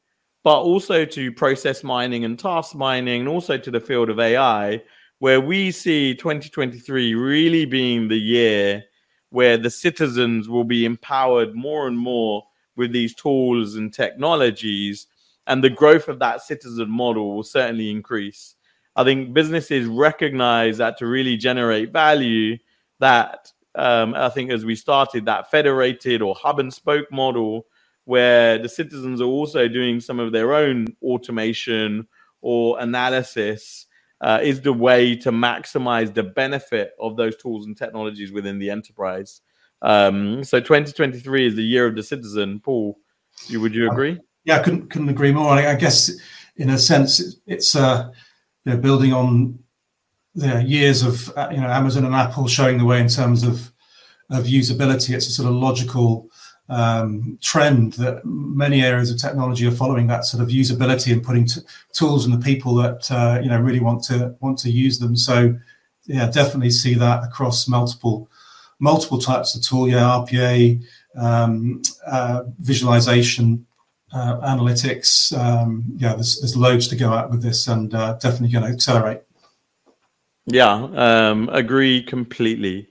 but 0.45 0.61
also 0.61 1.05
to 1.05 1.33
process 1.33 1.83
mining 1.83 2.25
and 2.25 2.39
task 2.39 2.75
mining, 2.75 3.21
and 3.21 3.29
also 3.29 3.59
to 3.59 3.71
the 3.71 3.81
field 3.81 4.09
of 4.09 4.21
AI, 4.21 4.83
where 5.19 5.41
we 5.41 5.71
see 5.71 6.15
2023 6.15 7.15
really 7.15 7.65
being 7.67 8.09
the 8.09 8.19
year 8.19 8.85
where 9.31 9.57
the 9.57 9.71
citizens 9.71 10.49
will 10.49 10.65
be 10.65 10.85
empowered 10.85 11.55
more 11.55 11.87
and 11.87 11.97
more 11.97 12.45
with 12.77 12.93
these 12.93 13.15
tools 13.15 13.77
and 13.77 13.93
technologies, 13.93 15.07
and 15.47 15.65
the 15.65 15.71
growth 15.71 16.09
of 16.09 16.19
that 16.21 16.43
citizen 16.43 16.91
model 16.91 17.35
will 17.35 17.43
certainly 17.43 17.91
increase. 17.91 18.55
I 18.97 19.05
think 19.05 19.33
businesses 19.33 19.87
recognize 19.87 20.79
that 20.79 20.99
to 20.99 21.07
really 21.07 21.37
generate 21.37 21.93
value, 21.93 22.59
that 22.99 23.53
um, 23.75 24.15
I 24.15 24.29
think 24.29 24.51
as 24.51 24.65
we 24.65 24.75
started 24.75 25.27
that 25.27 25.51
federated 25.51 26.23
or 26.23 26.35
hub 26.35 26.59
and 26.59 26.73
spoke 26.73 27.11
model, 27.11 27.67
where 28.05 28.59
the 28.59 28.69
citizens 28.69 29.21
are 29.21 29.25
also 29.25 29.69
doing 29.69 30.01
some 30.01 30.19
of 30.19 30.33
their 30.33 30.55
own 30.55 30.87
automation 31.03 32.09
or 32.41 32.79
analysis, 32.81 33.87
uh, 34.21 34.39
is 34.43 34.61
the 34.61 34.73
way 34.73 35.17
to 35.17 35.31
maximize 35.31 36.13
the 36.13 36.23
benefit 36.23 36.93
of 37.01 37.17
those 37.17 37.37
tools 37.37 37.67
and 37.67 37.77
technologies 37.77 38.33
within 38.33 38.59
the 38.59 38.71
enterprise. 38.71 39.41
Um, 39.83 40.45
so 40.45 40.61
2023 40.61 41.47
is 41.47 41.57
the 41.57 41.63
year 41.63 41.87
of 41.87 41.97
the 41.97 42.03
citizen. 42.03 42.61
Paul, 42.61 42.99
you, 43.47 43.61
would 43.61 43.75
you 43.75 43.91
agree? 43.91 44.19
Yeah, 44.45 44.57
I 44.57 44.63
couldn't 44.63 44.89
couldn't 44.91 45.09
agree 45.09 45.33
more. 45.33 45.51
I, 45.51 45.73
I 45.73 45.75
guess 45.75 46.11
in 46.57 46.71
a 46.71 46.79
sense 46.79 47.37
it's 47.47 47.77
uh, 47.77 48.11
you 48.65 48.73
know, 48.73 48.79
building 48.79 49.13
on 49.13 49.59
the 50.35 50.63
years 50.63 51.03
of 51.03 51.29
uh, 51.37 51.49
you 51.51 51.61
know 51.61 51.69
Amazon 51.69 52.05
and 52.05 52.15
Apple 52.15 52.47
showing 52.49 52.79
the 52.79 52.85
way 52.85 53.01
in 53.01 53.09
terms 53.09 53.43
of 53.43 53.71
of 54.31 54.45
usability. 54.45 55.15
It's 55.15 55.27
a 55.27 55.33
sort 55.33 55.49
of 55.49 55.55
logical 55.55 56.29
um, 56.69 57.37
trend 57.43 57.95
that 57.95 58.25
many 58.25 58.83
areas 58.83 59.11
of 59.11 59.19
technology 59.19 59.67
are 59.67 59.73
following 59.73 60.07
that 60.07 60.25
sort 60.25 60.43
of 60.43 60.51
usability 60.51 61.13
and 61.13 61.23
putting 61.23 61.47
t- 61.47 61.61
tools 61.93 62.25
in 62.25 62.31
the 62.31 62.39
people 62.39 62.75
that 62.77 63.11
uh, 63.11 63.41
you 63.43 63.49
know 63.51 63.61
really 63.61 63.81
want 63.81 64.03
to 64.05 64.35
want 64.41 64.59
to 64.61 64.71
use 64.71 64.99
them. 64.99 65.17
So 65.17 65.59
yeah, 66.07 66.31
definitely 66.31 66.71
see 66.71 66.95
that 66.95 67.25
across 67.25 67.69
multiple 67.69 68.31
multiple 68.79 69.19
types 69.19 69.55
of 69.55 69.63
tool. 69.63 69.89
Yeah, 69.89 70.03
RPA, 70.03 70.83
um, 71.17 71.83
uh, 72.07 72.45
visualization, 72.61 73.67
analytics. 74.15 75.37
Um, 75.39 75.85
yeah, 75.97 76.15
there's, 76.15 76.41
there's 76.41 76.57
loads 76.57 76.89
to 76.89 76.97
go 76.97 77.15
at 77.15 77.31
with 77.31 77.43
this, 77.43 77.69
and 77.69 77.95
uh, 77.95 78.15
definitely 78.15 78.51
going 78.51 78.65
to 78.65 78.71
accelerate. 78.71 79.23
Yeah, 80.47 80.89
um, 80.95 81.49
agree 81.53 82.03
completely. 82.03 82.89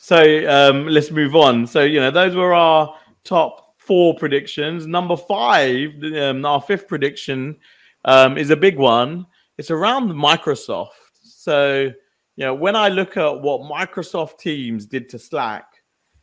So 0.00 0.18
um, 0.48 0.86
let's 0.86 1.10
move 1.10 1.34
on. 1.34 1.66
So 1.66 1.82
you 1.82 2.00
know, 2.00 2.10
those 2.10 2.34
were 2.34 2.54
our 2.54 2.94
top 3.24 3.74
four 3.78 4.14
predictions. 4.16 4.86
Number 4.86 5.16
five, 5.16 5.90
um, 6.16 6.44
our 6.44 6.60
fifth 6.60 6.88
prediction, 6.88 7.56
um, 8.04 8.38
is 8.38 8.50
a 8.50 8.56
big 8.56 8.78
one. 8.78 9.26
It's 9.58 9.70
around 9.70 10.10
Microsoft. 10.10 10.90
So 11.22 11.90
you 12.36 12.44
know, 12.44 12.54
when 12.54 12.76
I 12.76 12.88
look 12.88 13.16
at 13.16 13.40
what 13.40 13.62
Microsoft 13.62 14.38
Teams 14.38 14.86
did 14.86 15.08
to 15.10 15.18
Slack, 15.18 15.66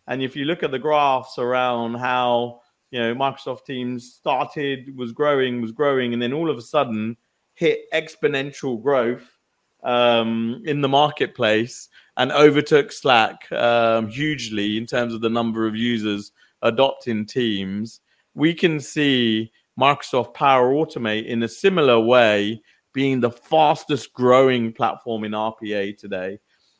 and 0.07 0.21
if 0.21 0.35
you 0.35 0.45
look 0.45 0.63
at 0.63 0.71
the 0.71 0.79
graphs 0.79 1.37
around 1.37 1.95
how 1.95 2.61
you 2.93 2.99
know 2.99 3.15
Microsoft 3.15 3.65
Teams 3.65 4.13
started, 4.13 4.95
was 4.95 5.11
growing, 5.11 5.61
was 5.61 5.71
growing, 5.71 6.13
and 6.13 6.21
then 6.21 6.31
all 6.31 6.47
of 6.47 6.59
a 6.59 6.61
sudden 6.61 7.17
hit 7.55 7.91
exponential 7.91 8.79
growth 8.81 9.39
um, 9.83 10.61
in 10.65 10.79
the 10.79 10.87
marketplace 10.87 11.89
and 12.17 12.31
overtook 12.31 12.91
Slack 12.91 13.51
um, 13.51 14.07
hugely 14.07 14.77
in 14.77 14.85
terms 14.85 15.15
of 15.15 15.21
the 15.21 15.29
number 15.29 15.65
of 15.65 15.75
users 15.75 16.33
adopting 16.61 17.25
Teams. 17.25 17.99
We 18.35 18.53
can 18.53 18.79
see 18.79 19.51
Microsoft 19.79 20.35
Power 20.35 20.71
Automate 20.71 21.25
in 21.25 21.41
a 21.41 21.47
similar 21.47 21.99
way 21.99 22.61
being 22.93 23.19
the 23.19 23.31
fastest 23.31 24.13
growing 24.13 24.71
platform 24.71 25.23
in 25.23 25.31
RPA 25.31 25.97
today. 25.97 26.37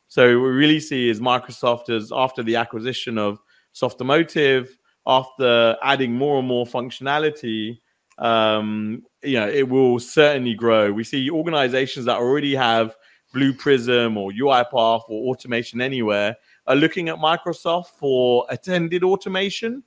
So 0.10 0.28
we 0.28 0.50
really 0.50 0.80
see 0.80 1.10
is 1.10 1.20
Microsoft 1.20 1.90
as 1.90 2.12
after 2.14 2.44
the 2.44 2.56
acquisition 2.56 3.18
of 3.18 3.40
Softomotive, 3.74 4.70
after 5.06 5.76
adding 5.84 6.14
more 6.14 6.40
and 6.40 6.48
more 6.48 6.66
functionality, 6.66 7.80
um, 8.18 9.04
you 9.24 9.40
know, 9.40 9.48
it 9.48 9.68
will 9.68 10.00
certainly 10.00 10.54
grow. 10.54 10.92
We 10.92 11.04
see 11.04 11.30
organizations 11.30 12.06
that 12.06 12.18
already 12.18 12.56
have 12.56 12.96
Blue 13.34 13.54
Prism 13.54 14.18
or 14.18 14.32
UiPath 14.32 15.04
or 15.08 15.30
Automation 15.30 15.82
Anywhere 15.82 16.36
are 16.68 16.76
looking 16.76 17.10
at 17.10 17.16
Microsoft 17.18 17.88
for 17.88 18.46
attended 18.50 19.04
automation, 19.04 19.84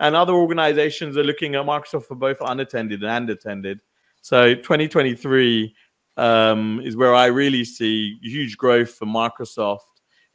and 0.00 0.14
other 0.14 0.34
organizations 0.34 1.16
are 1.16 1.24
looking 1.24 1.54
at 1.54 1.64
Microsoft 1.64 2.04
for 2.04 2.14
both 2.14 2.38
unattended 2.40 3.02
and 3.02 3.30
attended. 3.30 3.80
So 4.20 4.54
2023 4.54 5.74
um, 6.16 6.80
is 6.84 6.96
where 6.96 7.14
I 7.14 7.26
really 7.26 7.64
see 7.64 8.18
huge 8.22 8.56
growth 8.56 8.90
for 8.94 9.06
Microsoft 9.06 9.78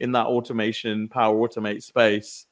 in 0.00 0.12
that 0.12 0.26
automation, 0.26 1.08
Power 1.08 1.36
Automate 1.36 1.82
space. 1.82 2.46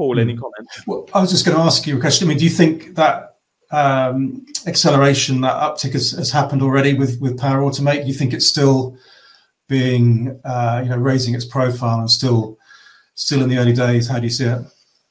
Paul, 0.00 0.18
any 0.18 0.32
hmm. 0.32 0.40
comments? 0.40 0.86
Well, 0.86 1.06
I 1.12 1.20
was 1.20 1.30
just 1.30 1.44
going 1.44 1.58
to 1.58 1.62
ask 1.62 1.86
you 1.86 1.98
a 1.98 2.00
question. 2.00 2.26
I 2.26 2.30
mean, 2.30 2.38
do 2.38 2.44
you 2.44 2.50
think 2.50 2.94
that 2.94 3.36
um, 3.70 4.46
acceleration, 4.66 5.42
that 5.42 5.52
uptick 5.56 5.92
has, 5.92 6.12
has, 6.12 6.30
happened 6.30 6.62
already 6.62 6.94
with, 6.94 7.20
with 7.20 7.38
Power 7.38 7.60
Automate? 7.60 8.00
Do 8.00 8.08
you 8.08 8.14
think 8.14 8.32
it's 8.32 8.46
still 8.46 8.96
being, 9.68 10.40
uh, 10.42 10.80
you 10.82 10.88
know, 10.88 10.96
raising 10.96 11.34
its 11.34 11.44
profile 11.44 11.98
and 11.98 12.10
still 12.10 12.56
still 13.14 13.42
in 13.42 13.50
the 13.50 13.58
early 13.58 13.74
days? 13.74 14.08
How 14.08 14.18
do 14.18 14.24
you 14.24 14.30
see 14.30 14.46
it? 14.46 14.62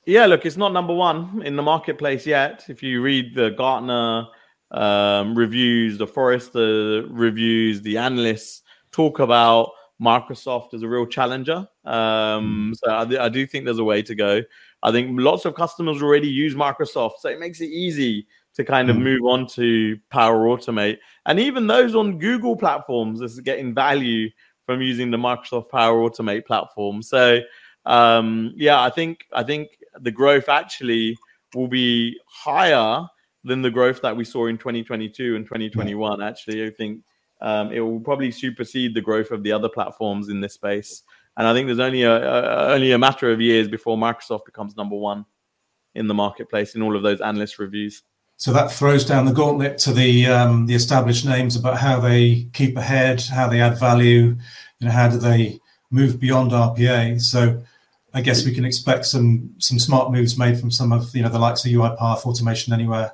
Yeah, 0.08 0.25
look, 0.25 0.43
it's 0.43 0.58
not 0.58 0.74
number 0.74 0.96
one 0.96 1.43
in 1.46 1.55
the 1.55 1.62
marketplace 1.62 2.25
yet. 2.25 2.65
If 2.67 2.81
you 2.81 3.03
read 3.03 3.36
the 3.36 3.51
Gartner 3.51 4.25
um, 4.72 5.38
reviews, 5.38 6.00
the 6.00 6.08
Forrester 6.08 7.05
reviews, 7.12 7.84
the 7.84 8.00
analysts 8.00 8.63
talk 8.91 9.19
about 9.19 9.69
Microsoft 10.01 10.74
as 10.74 10.81
a 10.81 10.88
real 10.88 11.05
challenger. 11.05 11.67
Um, 11.86 12.69
hmm. 12.69 12.74
so 12.74 12.91
I, 12.91 13.25
I, 13.25 13.29
do 13.29 13.46
think 13.46 13.65
there's 13.65 13.79
a 13.79 13.84
way 13.84 14.01
to 14.01 14.15
go. 14.15 14.41
I 14.84 14.92
think 14.92 15.20
lots 15.20 15.46
of 15.46 15.56
customers 15.56 16.02
already 16.02 16.30
use 16.30 16.56
Microsoft, 16.56 17.20
so 17.20 17.30
it 17.30 17.40
makes 17.40 17.62
it 17.62 17.70
easy 17.70 18.28
to 18.56 18.64
kind 18.64 18.90
of 18.90 18.96
mm. 18.96 19.04
move 19.04 19.26
on 19.26 19.48
to 19.48 19.98
Power 20.10 20.46
Automate. 20.48 20.98
And 21.26 21.40
even 21.40 21.68
those 21.68 21.96
on 21.96 22.18
Google 22.18 22.56
platforms 22.56 23.22
is 23.22 23.40
getting 23.42 23.74
value 23.74 24.30
from 24.66 24.82
using 24.82 25.12
the 25.12 25.18
Microsoft 25.18 25.70
Power 25.70 25.98
Automate 25.98 26.46
platform. 26.46 27.02
So 27.02 27.42
um, 27.86 28.54
yeah, 28.56 28.82
I 28.82 28.90
think 28.90 29.26
I 29.34 29.44
think 29.44 29.80
the 30.00 30.12
growth 30.12 30.50
actually 30.50 31.18
will 31.56 31.68
be 31.68 32.20
higher 32.26 33.06
than 33.44 33.62
the 33.62 33.72
growth 33.72 34.02
that 34.02 34.16
we 34.16 34.24
saw 34.24 34.48
in 34.48 34.58
2022 34.58 35.36
and 35.36 35.46
2021. 35.46 36.22
Actually, 36.22 36.66
I 36.66 36.70
think 36.70 37.02
um, 37.42 37.72
it 37.72 37.80
will 37.80 38.00
probably 38.00 38.32
supersede 38.32 38.94
the 38.94 39.02
growth 39.02 39.32
of 39.32 39.44
the 39.44 39.52
other 39.52 39.70
platforms 39.70 40.30
in 40.30 40.42
this 40.42 40.54
space. 40.54 41.04
And 41.39 41.48
I 41.48 41.53
think 41.53 41.67
there's 41.67 41.79
only 41.79 42.03
a, 42.03 42.17
a, 42.17 42.74
only 42.74 42.91
a 42.91 42.98
matter 42.98 43.31
of 43.31 43.39
years 43.39 43.69
before 43.69 43.96
Microsoft 43.96 44.43
becomes 44.46 44.75
number 44.75 44.98
one 44.98 45.25
in 45.96 46.05
the 46.05 46.13
marketplace 46.13 46.75
in 46.75 46.81
all 46.81 46.98
of 46.98 47.01
those 47.01 47.22
analyst 47.22 47.60
reviews. 47.60 48.03
So 48.36 48.51
that 48.51 48.72
throws 48.72 49.05
down 49.05 49.25
the 49.25 49.31
gauntlet 49.31 49.77
to 49.79 49.93
the 49.93 50.27
um, 50.27 50.65
the 50.65 50.75
established 50.75 51.25
names 51.25 51.55
about 51.55 51.77
how 51.77 52.01
they 52.01 52.50
keep 52.51 52.75
ahead, 52.75 53.22
how 53.22 53.48
they 53.48 53.62
add 53.62 53.79
value, 53.79 54.36
you 54.79 54.86
know, 54.88 54.91
how 54.91 55.08
do 55.08 55.17
they 55.17 55.60
move 55.91 56.19
beyond 56.19 56.51
RPA. 56.51 57.22
So 57.22 57.62
I 58.13 58.22
guess 58.22 58.46
we 58.46 58.53
can 58.53 58.65
expect 58.65 59.05
some 59.05 59.55
some 59.60 59.79
smart 59.79 60.12
moves 60.12 60.38
made 60.38 60.60
from 60.60 60.72
some 60.72 60.91
of 60.91 61.15
you 61.15 61.24
know 61.24 61.29
the 61.29 61.39
likes 61.39 61.65
of 61.65 61.72
UiPath, 61.72 62.25
Automation 62.25 62.74
Anywhere, 62.74 63.13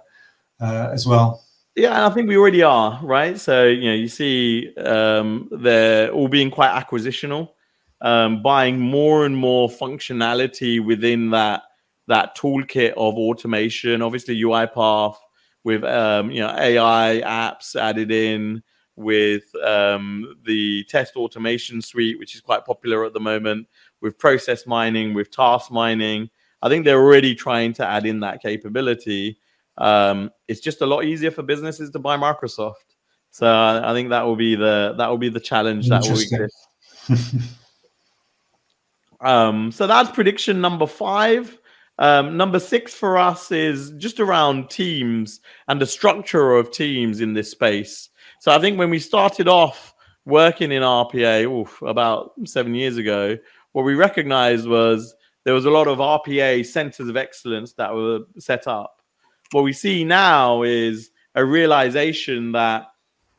uh, 0.60 0.90
as 0.92 1.06
well. 1.06 1.44
Yeah, 1.76 2.08
I 2.08 2.10
think 2.10 2.28
we 2.28 2.38
already 2.38 2.64
are, 2.64 3.00
right? 3.04 3.38
So, 3.38 3.66
you 3.66 3.90
know, 3.90 3.94
you 3.94 4.08
see 4.08 4.74
um, 4.78 5.50
they're 5.52 6.10
all 6.10 6.30
being 6.30 6.50
quite 6.50 6.72
acquisitional, 6.72 7.50
um, 8.06 8.44
buying 8.44 8.80
more 8.80 9.26
and 9.26 9.36
more 9.36 9.68
functionality 9.68 10.84
within 10.84 11.32
that 11.32 11.64
that 12.08 12.38
toolkit 12.38 12.92
of 12.92 13.16
automation. 13.16 14.04
Obviously, 14.04 14.40
UiPath 14.40 15.16
with 15.64 15.84
um, 15.84 16.30
you 16.30 16.40
know 16.40 16.56
AI 16.56 17.24
apps 17.26 17.76
added 17.76 18.12
in, 18.12 18.62
with 18.96 19.44
um, 19.64 20.36
the 20.46 20.84
test 20.84 21.16
automation 21.16 21.82
suite, 21.82 22.20
which 22.20 22.36
is 22.36 22.42
quite 22.42 22.64
popular 22.64 23.06
at 23.06 23.14
the 23.14 23.20
moment, 23.20 23.68
with 24.02 24.20
process 24.20 24.68
mining, 24.68 25.16
with 25.16 25.32
task 25.32 25.72
mining. 25.72 26.30
I 26.62 26.70
think 26.70 26.86
they're 26.86 27.02
already 27.02 27.34
trying 27.34 27.74
to 27.74 27.88
add 27.88 28.06
in 28.06 28.20
that 28.20 28.40
capability. 28.40 29.40
Um, 29.80 30.30
it's 30.48 30.62
just 30.62 30.82
a 30.82 30.86
lot 30.86 31.06
easier 31.06 31.32
for 31.32 31.42
businesses 31.42 31.90
to 31.90 32.00
buy 32.00 32.18
Microsoft. 32.18 32.76
So 33.32 33.52
I 33.84 33.94
think 33.94 34.10
that 34.10 34.22
will 34.22 34.36
be 34.36 34.56
the 34.56 34.94
that 34.96 35.10
will 35.10 35.18
be 35.18 35.30
the 35.30 35.40
challenge 35.40 35.90
that 35.90 36.04
will 36.04 36.20
exist. 36.20 37.56
um, 39.26 39.72
so 39.72 39.88
that's 39.88 40.10
prediction 40.12 40.62
number 40.62 40.88
five. 40.88 41.58
Um, 41.98 42.36
number 42.36 42.60
six 42.60 42.94
for 42.94 43.18
us 43.18 43.52
is 43.52 43.92
just 43.92 44.20
around 44.20 44.70
teams 44.70 45.40
and 45.68 45.82
the 45.82 45.86
structure 45.86 46.54
of 46.54 46.72
teams 46.72 47.22
in 47.22 47.34
this 47.34 47.52
space. 47.52 48.10
So 48.40 48.52
I 48.52 48.60
think 48.60 48.78
when 48.78 48.90
we 48.90 49.00
started 49.00 49.48
off 49.48 49.94
working 50.26 50.72
in 50.72 50.82
RPA 50.84 51.50
oof, 51.50 51.82
about 51.82 52.34
seven 52.46 52.76
years 52.76 52.98
ago, 52.98 53.38
what 53.72 53.84
we 53.84 53.96
recognized 53.96 54.68
was 54.68 55.16
there 55.46 55.54
was 55.54 55.66
a 55.66 55.70
lot 55.70 55.88
of 55.88 56.00
RPA 56.00 56.66
centers 56.66 57.08
of 57.08 57.16
excellence 57.16 57.74
that 57.74 57.94
were 57.94 58.22
set 58.38 58.68
up 58.68 58.96
what 59.52 59.64
we 59.64 59.74
see 59.74 60.04
now 60.04 60.64
is 60.64 61.12
a 61.36 61.46
realization 61.46 62.52
that 62.54 62.88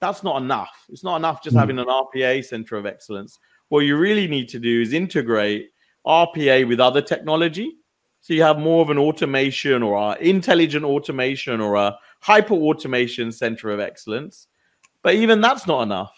that's 0.01 0.23
not 0.23 0.43
enough. 0.43 0.85
It's 0.89 1.05
not 1.05 1.17
enough 1.17 1.43
just 1.43 1.57
mm. 1.57 1.61
having 1.61 1.79
an 1.79 1.87
RPA 1.87 2.45
center 2.45 2.77
of 2.77 2.87
excellence. 2.87 3.39
What 3.69 3.81
you 3.81 3.97
really 3.97 4.29
need 4.29 4.49
to 4.51 4.59
do 4.59 4.81
is 4.81 4.93
integrate 4.93 5.71
RPA 6.07 6.69
with 6.69 6.81
other 6.81 7.03
technology. 7.03 7.77
So 8.21 8.35
you 8.35 8.43
have 8.43 8.59
more 8.59 8.83
of 8.83 8.91
an 8.91 8.99
automation 8.99 9.83
or 9.83 9.97
an 9.97 10.19
intelligent 10.21 10.85
automation 10.85 11.61
or 11.61 11.77
a 11.77 11.97
hyper 12.21 12.55
automation 12.55 13.31
center 13.31 13.71
of 13.71 13.81
excellence. 13.81 14.49
But 15.03 15.15
even 15.15 15.41
that's 15.41 15.67
not 15.67 15.83
enough. 15.83 16.13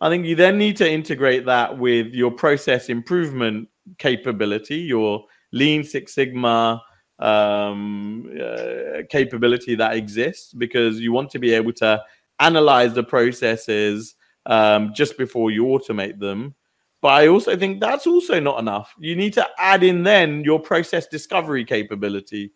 I 0.00 0.08
think 0.08 0.26
you 0.26 0.34
then 0.34 0.58
need 0.58 0.76
to 0.78 0.90
integrate 0.90 1.46
that 1.46 1.78
with 1.78 2.08
your 2.08 2.30
process 2.30 2.88
improvement 2.88 3.68
capability, 3.98 4.78
your 4.78 5.24
Lean 5.52 5.84
Six 5.84 6.14
Sigma 6.14 6.82
um, 7.18 8.28
uh, 8.40 9.02
capability 9.10 9.74
that 9.76 9.94
exists, 9.94 10.52
because 10.52 10.98
you 10.98 11.12
want 11.12 11.30
to 11.30 11.38
be 11.38 11.52
able 11.52 11.72
to 11.74 12.02
analyze 12.40 12.94
the 12.94 13.04
processes 13.04 14.14
um, 14.46 14.92
just 14.94 15.16
before 15.16 15.50
you 15.50 15.64
automate 15.64 16.18
them. 16.18 16.54
But 17.02 17.08
I 17.08 17.26
also 17.26 17.56
think 17.56 17.80
that's 17.80 18.06
also 18.06 18.38
not 18.38 18.60
enough. 18.60 18.94
You 18.96 19.16
need 19.16 19.34
to 19.34 19.46
add 19.58 19.82
in 19.82 20.04
then 20.04 20.44
your 20.44 20.60
process 20.60 21.08
discovery 21.08 21.64
capability. 21.64 22.52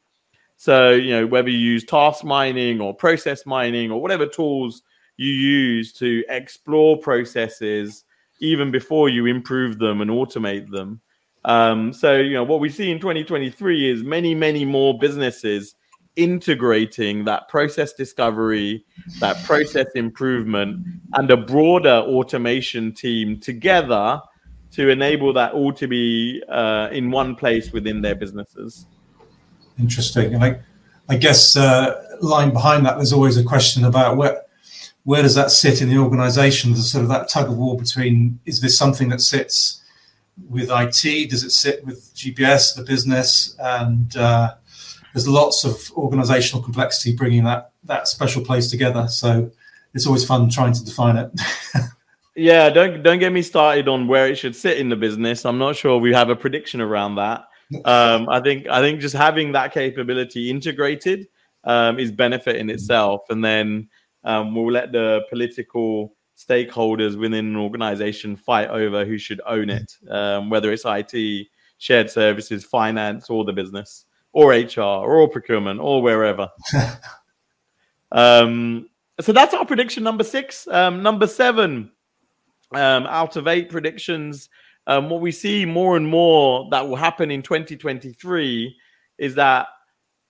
So, 0.57 0.93
you 0.93 1.11
know, 1.11 1.27
whether 1.27 1.51
you 1.51 1.59
use 1.59 1.85
task 1.85 2.25
mining 2.25 2.81
or 2.81 2.95
process 2.95 3.45
mining 3.45 3.91
or 3.91 4.01
whatever 4.01 4.25
tools 4.25 4.83
you 5.17 5.33
use 5.33 5.93
to 5.95 6.25
explore 6.29 6.97
processes 6.97 8.05
even 8.41 8.71
before 8.71 9.09
you 9.09 9.27
improve 9.27 9.79
them 9.79 10.01
and 10.01 10.11
automate 10.11 10.71
them. 10.71 11.01
Um, 11.45 11.93
so, 11.93 12.17
you 12.17 12.35
know, 12.35 12.45
what 12.45 12.61
we 12.61 12.69
see 12.69 12.91
in 12.93 13.01
2023 13.01 13.91
is 13.91 14.05
many, 14.05 14.33
many 14.35 14.65
more 14.65 14.97
businesses 14.97 15.75
integrating 16.15 17.25
that 17.25 17.49
process 17.49 17.93
discovery, 17.93 18.85
that 19.19 19.43
process 19.45 19.87
improvement, 19.97 20.87
and 21.15 21.31
a 21.31 21.37
broader 21.37 22.05
automation 22.07 22.93
team 22.93 23.41
together 23.41 24.21
to 24.77 24.91
enable 24.91 25.33
that 25.33 25.53
all 25.55 25.73
to 25.73 25.89
be 25.89 26.43
uh, 26.51 26.89
in 26.93 27.11
one 27.11 27.35
place 27.35 27.73
within 27.73 28.03
their 28.03 28.15
businesses. 28.15 28.87
Interesting. 29.79 30.35
And 30.35 30.45
I, 30.45 30.61
I 31.09 31.17
guess 31.17 31.57
uh, 31.57 32.19
lying 32.21 32.53
behind 32.53 32.85
that, 32.85 32.97
there's 32.97 33.15
always 33.15 33.39
a 33.39 33.43
question 33.43 33.85
about 33.85 34.19
where 34.19 34.43
where 35.05 35.23
does 35.23 35.37
that 35.37 35.51
sit 35.53 35.81
in 35.81 35.89
the 35.89 35.97
organization? 35.97 36.73
There's 36.73 36.91
sort 36.91 37.05
of 37.05 37.09
that 37.11 37.29
tug 37.29 37.49
of 37.49 37.57
war 37.57 37.77
between 37.79 38.39
is 38.45 38.61
this 38.61 38.77
something 38.77 39.09
that 39.11 39.21
sits 39.21 39.83
with 40.51 40.69
IT? 40.71 41.31
Does 41.31 41.45
it 41.45 41.53
sit 41.53 41.85
with 41.87 42.13
GBS, 42.15 42.75
the 42.75 42.83
business? 42.83 43.57
And 43.59 44.15
uh, 44.17 44.57
there's 45.15 45.29
lots 45.29 45.65
of 45.65 45.91
organizational 45.93 46.63
complexity 46.63 47.15
bringing 47.17 47.45
that 47.45 47.71
that 47.85 48.09
special 48.09 48.45
place 48.45 48.69
together. 48.69 49.09
So 49.09 49.51
it's 49.95 50.07
always 50.07 50.27
fun 50.27 50.51
trying 50.51 50.75
to 50.75 50.85
define 50.85 51.17
it. 51.17 51.31
yeah, 52.37 52.69
don't 52.69 53.03
don't 53.03 53.19
get 53.19 53.33
me 53.33 53.43
started 53.43 53.89
on 53.89 54.07
where 54.07 54.29
it 54.29 54.37
should 54.37 54.55
sit 54.55 54.79
in 54.79 54.91
the 54.91 54.97
business. 54.97 55.47
I'm 55.47 55.59
not 55.59 55.75
sure 55.75 55.99
we 55.99 56.13
have 56.13 56.29
a 56.29 56.37
prediction 56.37 56.81
around 56.81 57.17
that. 57.17 57.45
Um, 57.85 58.29
I 58.29 58.41
think 58.41 58.67
I 58.69 58.81
think 58.81 59.01
just 59.01 59.17
having 59.17 59.53
that 59.53 59.73
capability 59.73 60.51
integrated 60.51 61.29
um, 61.65 61.99
is 61.99 62.13
benefit 62.13 62.57
in 62.57 62.69
itself, 62.71 63.23
and 63.31 63.45
then 63.45 63.89
um, 64.25 64.55
we'll 64.55 64.71
let 64.71 64.93
the 64.93 65.23
political 65.31 66.15
stakeholders 66.37 67.19
within 67.19 67.47
an 67.47 67.57
organization 67.57 68.37
fight 68.37 68.69
over 68.69 69.07
who 69.07 69.17
should 69.17 69.41
own 69.47 69.71
it, 69.71 69.97
um, 70.11 70.51
whether 70.51 70.71
it's 70.71 70.85
IT, 70.85 71.47
shared 71.79 72.11
services, 72.11 72.65
finance, 72.65 73.31
or 73.31 73.45
the 73.45 73.53
business, 73.53 74.05
or 74.33 74.53
HR, 74.53 74.81
or 74.81 75.29
procurement, 75.29 75.81
or 75.81 76.03
wherever. 76.03 76.51
um, 78.13 78.91
so 79.21 79.33
that's 79.33 79.55
our 79.55 79.65
prediction 79.65 80.05
number 80.05 80.25
six. 80.25 80.69
Um, 80.69 81.03
number 81.03 81.27
seven, 81.27 81.91
um, 82.75 83.07
out 83.07 83.37
of 83.37 83.47
eight 83.47 83.69
predictions, 83.69 84.49
um, 84.87 85.11
what 85.11 85.21
we 85.21 85.33
see 85.33 85.65
more 85.65 85.97
and 85.97 86.07
more 86.07 86.69
that 86.71 86.87
will 86.89 86.97
happen 86.97 87.31
in 87.31 87.43
2023 87.43 88.77
is 89.19 89.35
that 89.35 89.67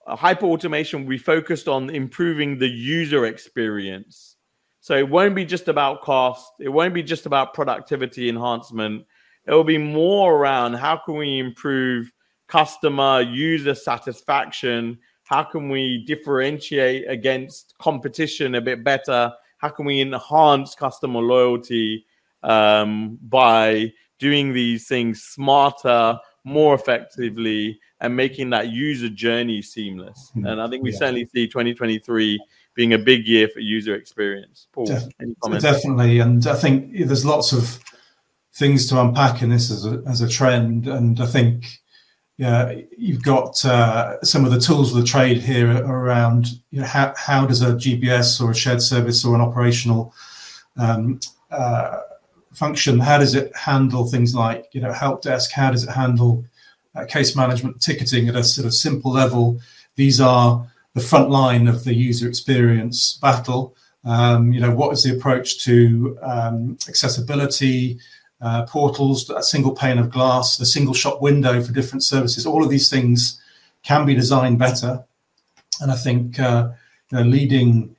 hyper 0.06 0.46
automation 0.46 1.02
will 1.02 1.10
be 1.10 1.18
focused 1.18 1.68
on 1.68 1.90
improving 1.90 2.58
the 2.58 2.68
user 2.68 3.26
experience. 3.26 4.36
So 4.80 4.94
it 4.94 5.08
won't 5.08 5.34
be 5.34 5.44
just 5.44 5.68
about 5.68 6.02
cost. 6.02 6.52
It 6.60 6.68
won't 6.68 6.94
be 6.94 7.02
just 7.02 7.26
about 7.26 7.54
productivity 7.54 8.28
enhancement. 8.28 9.04
It 9.46 9.52
will 9.52 9.64
be 9.64 9.78
more 9.78 10.34
around 10.34 10.74
how 10.74 10.96
can 10.96 11.16
we 11.16 11.38
improve 11.38 12.12
customer 12.46 13.20
user 13.20 13.74
satisfaction? 13.74 14.98
How 15.24 15.42
can 15.42 15.68
we 15.68 16.04
differentiate 16.06 17.10
against 17.10 17.74
competition 17.78 18.54
a 18.54 18.60
bit 18.60 18.84
better? 18.84 19.32
How 19.58 19.70
can 19.70 19.86
we 19.86 20.00
enhance 20.00 20.76
customer 20.76 21.20
loyalty 21.20 22.06
um, 22.46 23.18
by 23.22 23.92
doing 24.18 24.54
these 24.54 24.88
things 24.88 25.22
smarter, 25.22 26.18
more 26.44 26.74
effectively, 26.74 27.78
and 28.00 28.16
making 28.16 28.50
that 28.50 28.70
user 28.70 29.08
journey 29.10 29.60
seamless. 29.60 30.32
And 30.36 30.62
I 30.62 30.68
think 30.68 30.82
we 30.82 30.92
yeah. 30.92 30.98
certainly 30.98 31.26
see 31.26 31.46
2023 31.46 32.40
being 32.74 32.92
a 32.92 32.98
big 32.98 33.26
year 33.26 33.48
for 33.48 33.60
user 33.60 33.94
experience. 33.94 34.68
Paul, 34.72 34.86
Def- 34.86 35.08
any 35.20 35.34
comments? 35.42 35.64
Definitely, 35.64 36.20
and 36.20 36.46
I 36.46 36.54
think 36.54 36.92
there's 37.06 37.24
lots 37.24 37.52
of 37.52 37.78
things 38.54 38.86
to 38.88 39.00
unpack 39.00 39.42
in 39.42 39.50
this 39.50 39.70
as 39.70 39.84
a, 39.84 40.02
as 40.06 40.20
a 40.20 40.28
trend, 40.28 40.86
and 40.86 41.20
I 41.20 41.26
think 41.26 41.80
yeah, 42.38 42.74
you've 42.96 43.22
got 43.22 43.64
uh, 43.64 44.22
some 44.22 44.44
of 44.44 44.50
the 44.50 44.60
tools 44.60 44.94
of 44.94 45.00
the 45.00 45.06
trade 45.06 45.38
here 45.38 45.70
around 45.86 46.48
you 46.70 46.80
know, 46.80 46.86
how, 46.86 47.14
how 47.16 47.46
does 47.46 47.62
a 47.62 47.72
GBS 47.72 48.42
or 48.42 48.50
a 48.50 48.54
shared 48.54 48.82
service 48.82 49.24
or 49.24 49.34
an 49.34 49.40
operational 49.40 50.12
um, 50.76 51.18
uh, 51.50 52.00
function, 52.56 52.98
how 52.98 53.18
does 53.18 53.34
it 53.34 53.54
handle 53.56 54.06
things 54.06 54.34
like 54.34 54.68
you 54.72 54.80
know 54.80 54.92
help 54.92 55.22
desk? 55.22 55.52
How 55.52 55.70
does 55.70 55.84
it 55.84 55.90
handle 55.90 56.44
uh, 56.96 57.04
case 57.04 57.36
management, 57.36 57.80
ticketing 57.80 58.28
at 58.28 58.36
a 58.36 58.42
sort 58.42 58.66
of 58.66 58.74
simple 58.74 59.12
level. 59.12 59.60
These 59.96 60.20
are 60.20 60.66
the 60.94 61.00
front 61.00 61.30
line 61.30 61.68
of 61.68 61.84
the 61.84 61.94
user 61.94 62.26
experience 62.28 63.18
battle. 63.20 63.76
Um, 64.04 64.52
you 64.52 64.60
know, 64.60 64.74
what 64.74 64.92
is 64.92 65.02
the 65.02 65.16
approach 65.16 65.64
to 65.64 66.18
um, 66.22 66.78
accessibility, 66.88 67.98
uh, 68.40 68.64
portals, 68.66 69.28
a 69.30 69.42
single 69.42 69.74
pane 69.74 69.98
of 69.98 70.10
glass, 70.10 70.58
a 70.60 70.66
single 70.66 70.94
shop 70.94 71.20
window 71.20 71.62
for 71.62 71.72
different 71.72 72.02
services? 72.02 72.46
All 72.46 72.64
of 72.64 72.70
these 72.70 72.88
things 72.88 73.40
can 73.82 74.06
be 74.06 74.14
designed 74.14 74.58
better. 74.58 75.04
And 75.80 75.90
I 75.90 75.96
think 75.96 76.40
uh, 76.40 76.70
you 77.10 77.18
know, 77.18 77.24
leading 77.24 77.94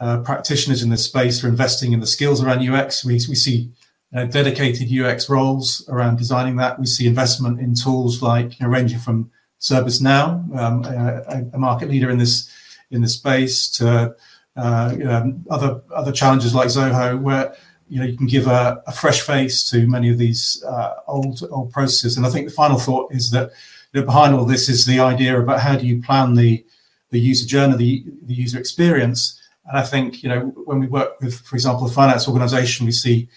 uh, 0.00 0.20
practitioners 0.20 0.82
in 0.82 0.90
this 0.90 1.04
space 1.04 1.42
are 1.42 1.48
investing 1.48 1.92
in 1.92 2.00
the 2.00 2.06
skills 2.06 2.42
around 2.42 2.68
UX. 2.68 3.04
We, 3.04 3.14
we 3.14 3.34
see 3.34 3.70
uh, 4.14 4.24
dedicated 4.24 4.92
UX 4.92 5.28
roles 5.28 5.88
around 5.88 6.18
designing 6.18 6.56
that. 6.56 6.78
We 6.78 6.86
see 6.86 7.06
investment 7.06 7.60
in 7.60 7.74
tools 7.74 8.22
like 8.22 8.58
you 8.58 8.66
know, 8.66 8.72
ranging 8.72 8.98
from 8.98 9.30
ServiceNow, 9.60 10.56
um, 10.56 10.84
a, 10.84 11.44
a, 11.54 11.58
market 11.58 11.88
leader 11.88 12.10
in 12.10 12.18
this 12.18 12.50
in 12.90 13.00
this 13.00 13.14
space, 13.14 13.70
to 13.70 14.14
uh, 14.56 14.94
know, 14.98 15.40
other 15.50 15.80
other 15.94 16.12
challenges 16.12 16.54
like 16.54 16.68
Zoho, 16.68 17.20
where 17.20 17.54
you 17.88 18.00
know 18.00 18.06
you 18.06 18.16
can 18.16 18.26
give 18.26 18.48
a, 18.48 18.82
a 18.86 18.92
fresh 18.92 19.22
face 19.22 19.68
to 19.70 19.86
many 19.86 20.10
of 20.10 20.18
these 20.18 20.62
uh, 20.64 20.94
old 21.06 21.42
old 21.50 21.72
processes. 21.72 22.16
And 22.16 22.26
I 22.26 22.30
think 22.30 22.48
the 22.48 22.54
final 22.54 22.78
thought 22.78 23.14
is 23.14 23.30
that 23.30 23.52
you 23.92 24.00
know, 24.00 24.06
behind 24.06 24.34
all 24.34 24.44
this 24.44 24.68
is 24.68 24.84
the 24.84 25.00
idea 25.00 25.40
about 25.40 25.60
how 25.60 25.76
do 25.76 25.86
you 25.86 26.02
plan 26.02 26.34
the 26.34 26.64
the 27.10 27.20
user 27.20 27.46
journey, 27.46 27.76
the, 27.76 28.04
the 28.22 28.34
user 28.34 28.58
experience. 28.58 29.38
And 29.66 29.78
I 29.78 29.82
think 29.82 30.22
you 30.22 30.28
know 30.28 30.40
when 30.66 30.80
we 30.80 30.86
work 30.86 31.20
with, 31.20 31.38
for 31.40 31.54
example, 31.54 31.86
a 31.86 31.90
finance 31.90 32.26
organization, 32.26 32.84
we 32.84 32.92
see 32.92 33.28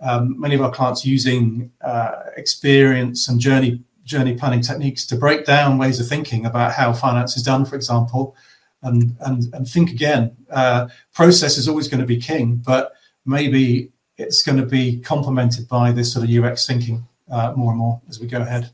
um, 0.00 0.38
many 0.38 0.54
of 0.54 0.62
our 0.62 0.70
clients 0.70 1.04
using 1.04 1.70
uh, 1.80 2.12
experience 2.36 3.28
and 3.28 3.40
journey 3.40 3.82
journey 4.04 4.34
planning 4.34 4.60
techniques 4.60 5.04
to 5.04 5.16
break 5.16 5.44
down 5.44 5.78
ways 5.78 5.98
of 5.98 6.06
thinking 6.06 6.46
about 6.46 6.72
how 6.72 6.92
finance 6.92 7.36
is 7.36 7.42
done, 7.42 7.64
for 7.64 7.76
example, 7.76 8.36
and 8.82 9.16
and 9.20 9.52
and 9.54 9.68
think 9.68 9.90
again. 9.90 10.36
Uh, 10.50 10.88
process 11.12 11.58
is 11.58 11.68
always 11.68 11.88
going 11.88 12.00
to 12.00 12.06
be 12.06 12.16
king, 12.16 12.56
but 12.56 12.92
maybe 13.24 13.90
it's 14.16 14.42
going 14.42 14.58
to 14.58 14.66
be 14.66 15.00
complemented 15.00 15.68
by 15.68 15.92
this 15.92 16.12
sort 16.12 16.28
of 16.28 16.30
UX 16.30 16.66
thinking 16.66 17.06
uh, 17.30 17.52
more 17.56 17.72
and 17.72 17.78
more 17.78 18.00
as 18.08 18.20
we 18.20 18.26
go 18.26 18.40
ahead. 18.40 18.70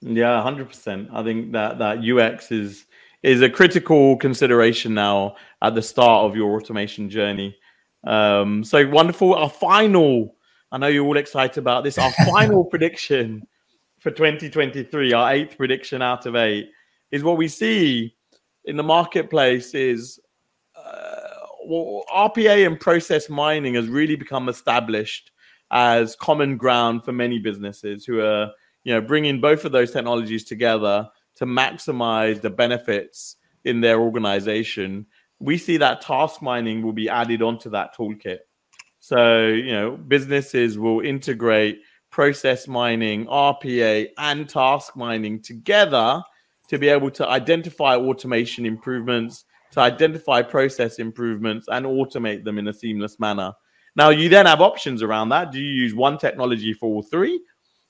Yeah, 0.00 0.42
hundred 0.42 0.68
percent. 0.68 1.08
I 1.12 1.22
think 1.22 1.52
that 1.52 1.78
that 1.78 1.98
UX 1.98 2.50
is 2.50 2.86
is 3.22 3.40
a 3.40 3.50
critical 3.50 4.16
consideration 4.16 4.94
now 4.94 5.36
at 5.60 5.74
the 5.74 5.82
start 5.82 6.24
of 6.24 6.36
your 6.36 6.56
automation 6.56 7.08
journey. 7.08 7.56
Um, 8.04 8.64
so 8.64 8.86
wonderful. 8.88 9.34
Our 9.34 9.50
final, 9.50 10.34
I 10.70 10.78
know 10.78 10.88
you're 10.88 11.04
all 11.04 11.16
excited 11.16 11.58
about 11.58 11.84
this. 11.84 11.98
Our 11.98 12.10
final 12.26 12.64
prediction 12.64 13.42
for 14.00 14.10
2023, 14.10 15.12
our 15.12 15.32
eighth 15.32 15.56
prediction 15.56 16.02
out 16.02 16.26
of 16.26 16.36
eight, 16.36 16.70
is 17.10 17.22
what 17.22 17.36
we 17.36 17.48
see 17.48 18.16
in 18.64 18.76
the 18.76 18.82
marketplace 18.82 19.74
is 19.74 20.20
uh, 20.76 21.12
well, 21.66 22.04
RPA 22.12 22.66
and 22.66 22.78
process 22.78 23.28
mining 23.28 23.74
has 23.74 23.86
really 23.86 24.16
become 24.16 24.48
established 24.48 25.30
as 25.70 26.16
common 26.16 26.56
ground 26.56 27.04
for 27.04 27.12
many 27.12 27.38
businesses 27.38 28.04
who 28.04 28.20
are, 28.20 28.50
you 28.84 28.92
know, 28.92 29.00
bringing 29.00 29.40
both 29.40 29.64
of 29.64 29.72
those 29.72 29.90
technologies 29.90 30.44
together 30.44 31.08
to 31.36 31.46
maximize 31.46 32.40
the 32.40 32.50
benefits 32.50 33.36
in 33.64 33.80
their 33.80 34.00
organization 34.00 35.06
we 35.42 35.58
see 35.58 35.76
that 35.76 36.00
task 36.00 36.40
mining 36.40 36.82
will 36.82 36.92
be 36.92 37.08
added 37.08 37.42
onto 37.42 37.68
that 37.70 37.96
toolkit. 37.96 38.38
So, 39.00 39.48
you 39.48 39.72
know, 39.72 39.96
businesses 39.96 40.78
will 40.78 41.00
integrate 41.00 41.80
process 42.10 42.68
mining, 42.68 43.26
RPA, 43.26 44.08
and 44.18 44.48
task 44.48 44.96
mining 44.96 45.42
together 45.42 46.22
to 46.68 46.78
be 46.78 46.88
able 46.88 47.10
to 47.10 47.28
identify 47.28 47.96
automation 47.96 48.64
improvements, 48.64 49.44
to 49.72 49.80
identify 49.80 50.42
process 50.42 51.00
improvements, 51.00 51.66
and 51.68 51.86
automate 51.86 52.44
them 52.44 52.58
in 52.58 52.68
a 52.68 52.72
seamless 52.72 53.18
manner. 53.18 53.52
Now, 53.96 54.10
you 54.10 54.28
then 54.28 54.46
have 54.46 54.60
options 54.60 55.02
around 55.02 55.30
that. 55.30 55.50
Do 55.50 55.58
you 55.58 55.72
use 55.72 55.94
one 55.94 56.18
technology 56.18 56.72
for 56.72 56.86
all 56.86 57.02
three? 57.02 57.42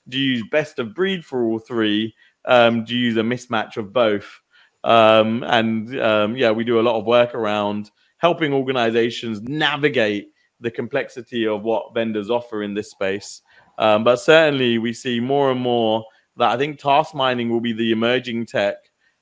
Do 0.08 0.18
you 0.18 0.36
use 0.36 0.44
best 0.50 0.78
of 0.78 0.94
breed 0.94 1.24
for 1.24 1.44
all 1.44 1.58
three? 1.58 2.14
Um, 2.46 2.84
do 2.84 2.96
you 2.96 3.06
use 3.06 3.16
a 3.18 3.22
mismatch 3.22 3.76
of 3.76 3.92
both? 3.92 4.41
Um, 4.84 5.44
and 5.44 6.00
um, 6.00 6.36
yeah, 6.36 6.50
we 6.50 6.64
do 6.64 6.80
a 6.80 6.82
lot 6.82 6.98
of 6.98 7.04
work 7.04 7.34
around 7.34 7.90
helping 8.18 8.52
organizations 8.52 9.42
navigate 9.42 10.28
the 10.60 10.70
complexity 10.70 11.46
of 11.46 11.62
what 11.62 11.94
vendors 11.94 12.30
offer 12.30 12.62
in 12.62 12.74
this 12.74 12.90
space. 12.90 13.42
Um, 13.78 14.04
but 14.04 14.16
certainly, 14.16 14.78
we 14.78 14.92
see 14.92 15.20
more 15.20 15.50
and 15.50 15.60
more 15.60 16.04
that 16.36 16.50
I 16.50 16.56
think 16.56 16.78
task 16.78 17.14
mining 17.14 17.50
will 17.50 17.60
be 17.60 17.72
the 17.72 17.92
emerging 17.92 18.46
tech. 18.46 18.76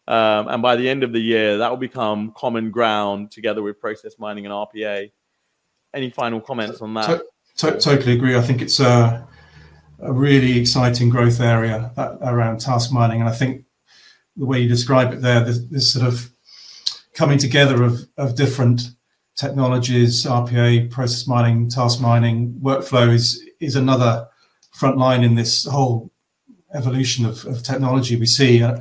Um, 0.06 0.48
and 0.48 0.62
by 0.62 0.76
the 0.76 0.88
end 0.88 1.02
of 1.02 1.12
the 1.12 1.20
year, 1.20 1.58
that 1.58 1.70
will 1.70 1.76
become 1.76 2.32
common 2.36 2.70
ground 2.70 3.30
together 3.30 3.62
with 3.62 3.80
process 3.80 4.14
mining 4.18 4.44
and 4.44 4.52
RPA. 4.52 5.10
Any 5.94 6.10
final 6.10 6.40
comments 6.40 6.80
on 6.80 6.94
that? 6.94 7.22
To- 7.58 7.78
totally 7.78 8.12
agree. 8.12 8.36
I 8.36 8.40
think 8.40 8.62
it's 8.62 8.80
a, 8.80 9.26
a 10.00 10.12
really 10.12 10.58
exciting 10.58 11.10
growth 11.10 11.40
area 11.40 11.92
that, 11.96 12.18
around 12.22 12.60
task 12.60 12.92
mining. 12.92 13.20
And 13.20 13.28
I 13.28 13.32
think 13.32 13.64
the 14.36 14.46
way 14.46 14.60
you 14.60 14.68
describe 14.68 15.12
it 15.12 15.20
there, 15.20 15.44
this, 15.44 15.58
this 15.70 15.92
sort 15.92 16.06
of 16.06 16.30
coming 17.14 17.38
together 17.38 17.82
of, 17.82 18.00
of 18.16 18.36
different 18.36 18.82
technologies, 19.36 20.24
RPA, 20.24 20.90
process 20.90 21.26
mining, 21.26 21.68
task 21.68 22.00
mining, 22.00 22.52
workflow 22.62 23.12
is, 23.12 23.42
is 23.60 23.76
another 23.76 24.28
front 24.72 24.96
line 24.96 25.24
in 25.24 25.34
this 25.34 25.64
whole 25.64 26.10
evolution 26.74 27.24
of, 27.24 27.44
of 27.46 27.62
technology 27.62 28.16
we 28.16 28.26
see. 28.26 28.62
Uh, 28.62 28.78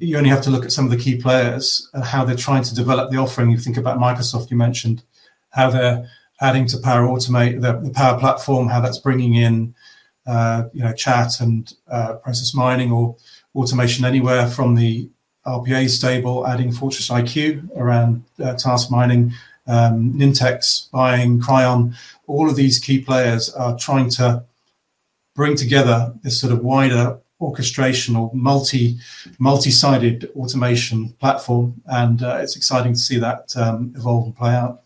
you 0.00 0.16
only 0.16 0.30
have 0.30 0.42
to 0.42 0.50
look 0.50 0.64
at 0.64 0.72
some 0.72 0.84
of 0.84 0.90
the 0.90 0.96
key 0.96 1.16
players 1.16 1.88
and 1.92 2.04
how 2.04 2.24
they're 2.24 2.36
trying 2.36 2.64
to 2.64 2.74
develop 2.74 3.10
the 3.10 3.16
offering. 3.16 3.50
You 3.50 3.58
think 3.58 3.76
about 3.76 3.98
Microsoft, 3.98 4.50
you 4.50 4.56
mentioned 4.56 5.02
how 5.50 5.70
they're 5.70 6.08
adding 6.40 6.66
to 6.68 6.78
Power 6.78 7.06
Automate, 7.06 7.60
the, 7.60 7.78
the 7.80 7.90
Power 7.90 8.18
Platform, 8.18 8.68
how 8.68 8.80
that's 8.80 8.98
bringing 8.98 9.34
in 9.34 9.74
uh, 10.26 10.64
you 10.72 10.82
know 10.82 10.92
chat 10.92 11.40
and 11.40 11.72
uh, 11.88 12.14
process 12.14 12.52
mining 12.52 12.90
or 12.90 13.16
automation 13.56 14.04
anywhere 14.04 14.46
from 14.46 14.74
the 14.74 15.08
RPA 15.46 15.88
stable, 15.88 16.46
adding 16.46 16.72
Fortress 16.72 17.08
IQ 17.08 17.68
around 17.76 18.24
uh, 18.42 18.54
task 18.54 18.90
mining, 18.90 19.32
um, 19.66 20.12
Nintex 20.12 20.90
buying 20.90 21.40
Kryon. 21.40 21.94
All 22.26 22.48
of 22.48 22.56
these 22.56 22.78
key 22.78 23.00
players 23.00 23.52
are 23.54 23.76
trying 23.76 24.10
to 24.10 24.44
bring 25.34 25.56
together 25.56 26.14
this 26.22 26.40
sort 26.40 26.52
of 26.52 26.64
wider 26.64 27.18
orchestration 27.40 28.16
or 28.16 28.30
multi 28.32 28.98
multi-sided 29.38 30.30
automation 30.36 31.10
platform 31.20 31.74
and 31.86 32.22
uh, 32.22 32.38
it's 32.40 32.56
exciting 32.56 32.94
to 32.94 32.98
see 32.98 33.18
that 33.18 33.54
um, 33.56 33.92
evolve 33.94 34.24
and 34.24 34.36
play 34.36 34.54
out. 34.54 34.82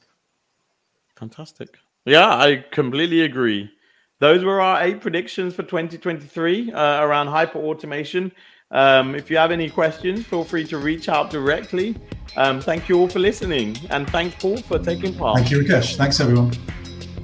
Fantastic. 1.16 1.78
Yeah 2.04 2.34
i 2.34 2.64
completely 2.72 3.20
agree. 3.22 3.70
Those 4.18 4.44
were 4.44 4.60
our 4.60 4.82
eight 4.82 5.00
predictions 5.00 5.54
for 5.54 5.62
2023 5.62 6.72
uh, 6.72 7.04
around 7.04 7.28
hyper 7.28 7.58
automation 7.58 8.32
um, 8.70 9.14
if 9.14 9.30
you 9.30 9.36
have 9.36 9.50
any 9.50 9.68
questions 9.68 10.24
feel 10.24 10.44
free 10.44 10.64
to 10.64 10.78
reach 10.78 11.08
out 11.08 11.30
directly. 11.30 11.96
Um, 12.36 12.60
thank 12.60 12.88
you 12.88 12.98
all 12.98 13.08
for 13.08 13.18
listening 13.18 13.76
and 13.90 14.08
thanks 14.10 14.36
paul 14.36 14.56
for 14.58 14.78
taking 14.78 15.14
part. 15.14 15.38
Thank 15.38 15.50
you 15.50 15.62
rakesh. 15.62 15.96
Thanks 15.96 16.20
everyone. 16.20 16.52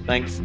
Thanks 0.07 0.41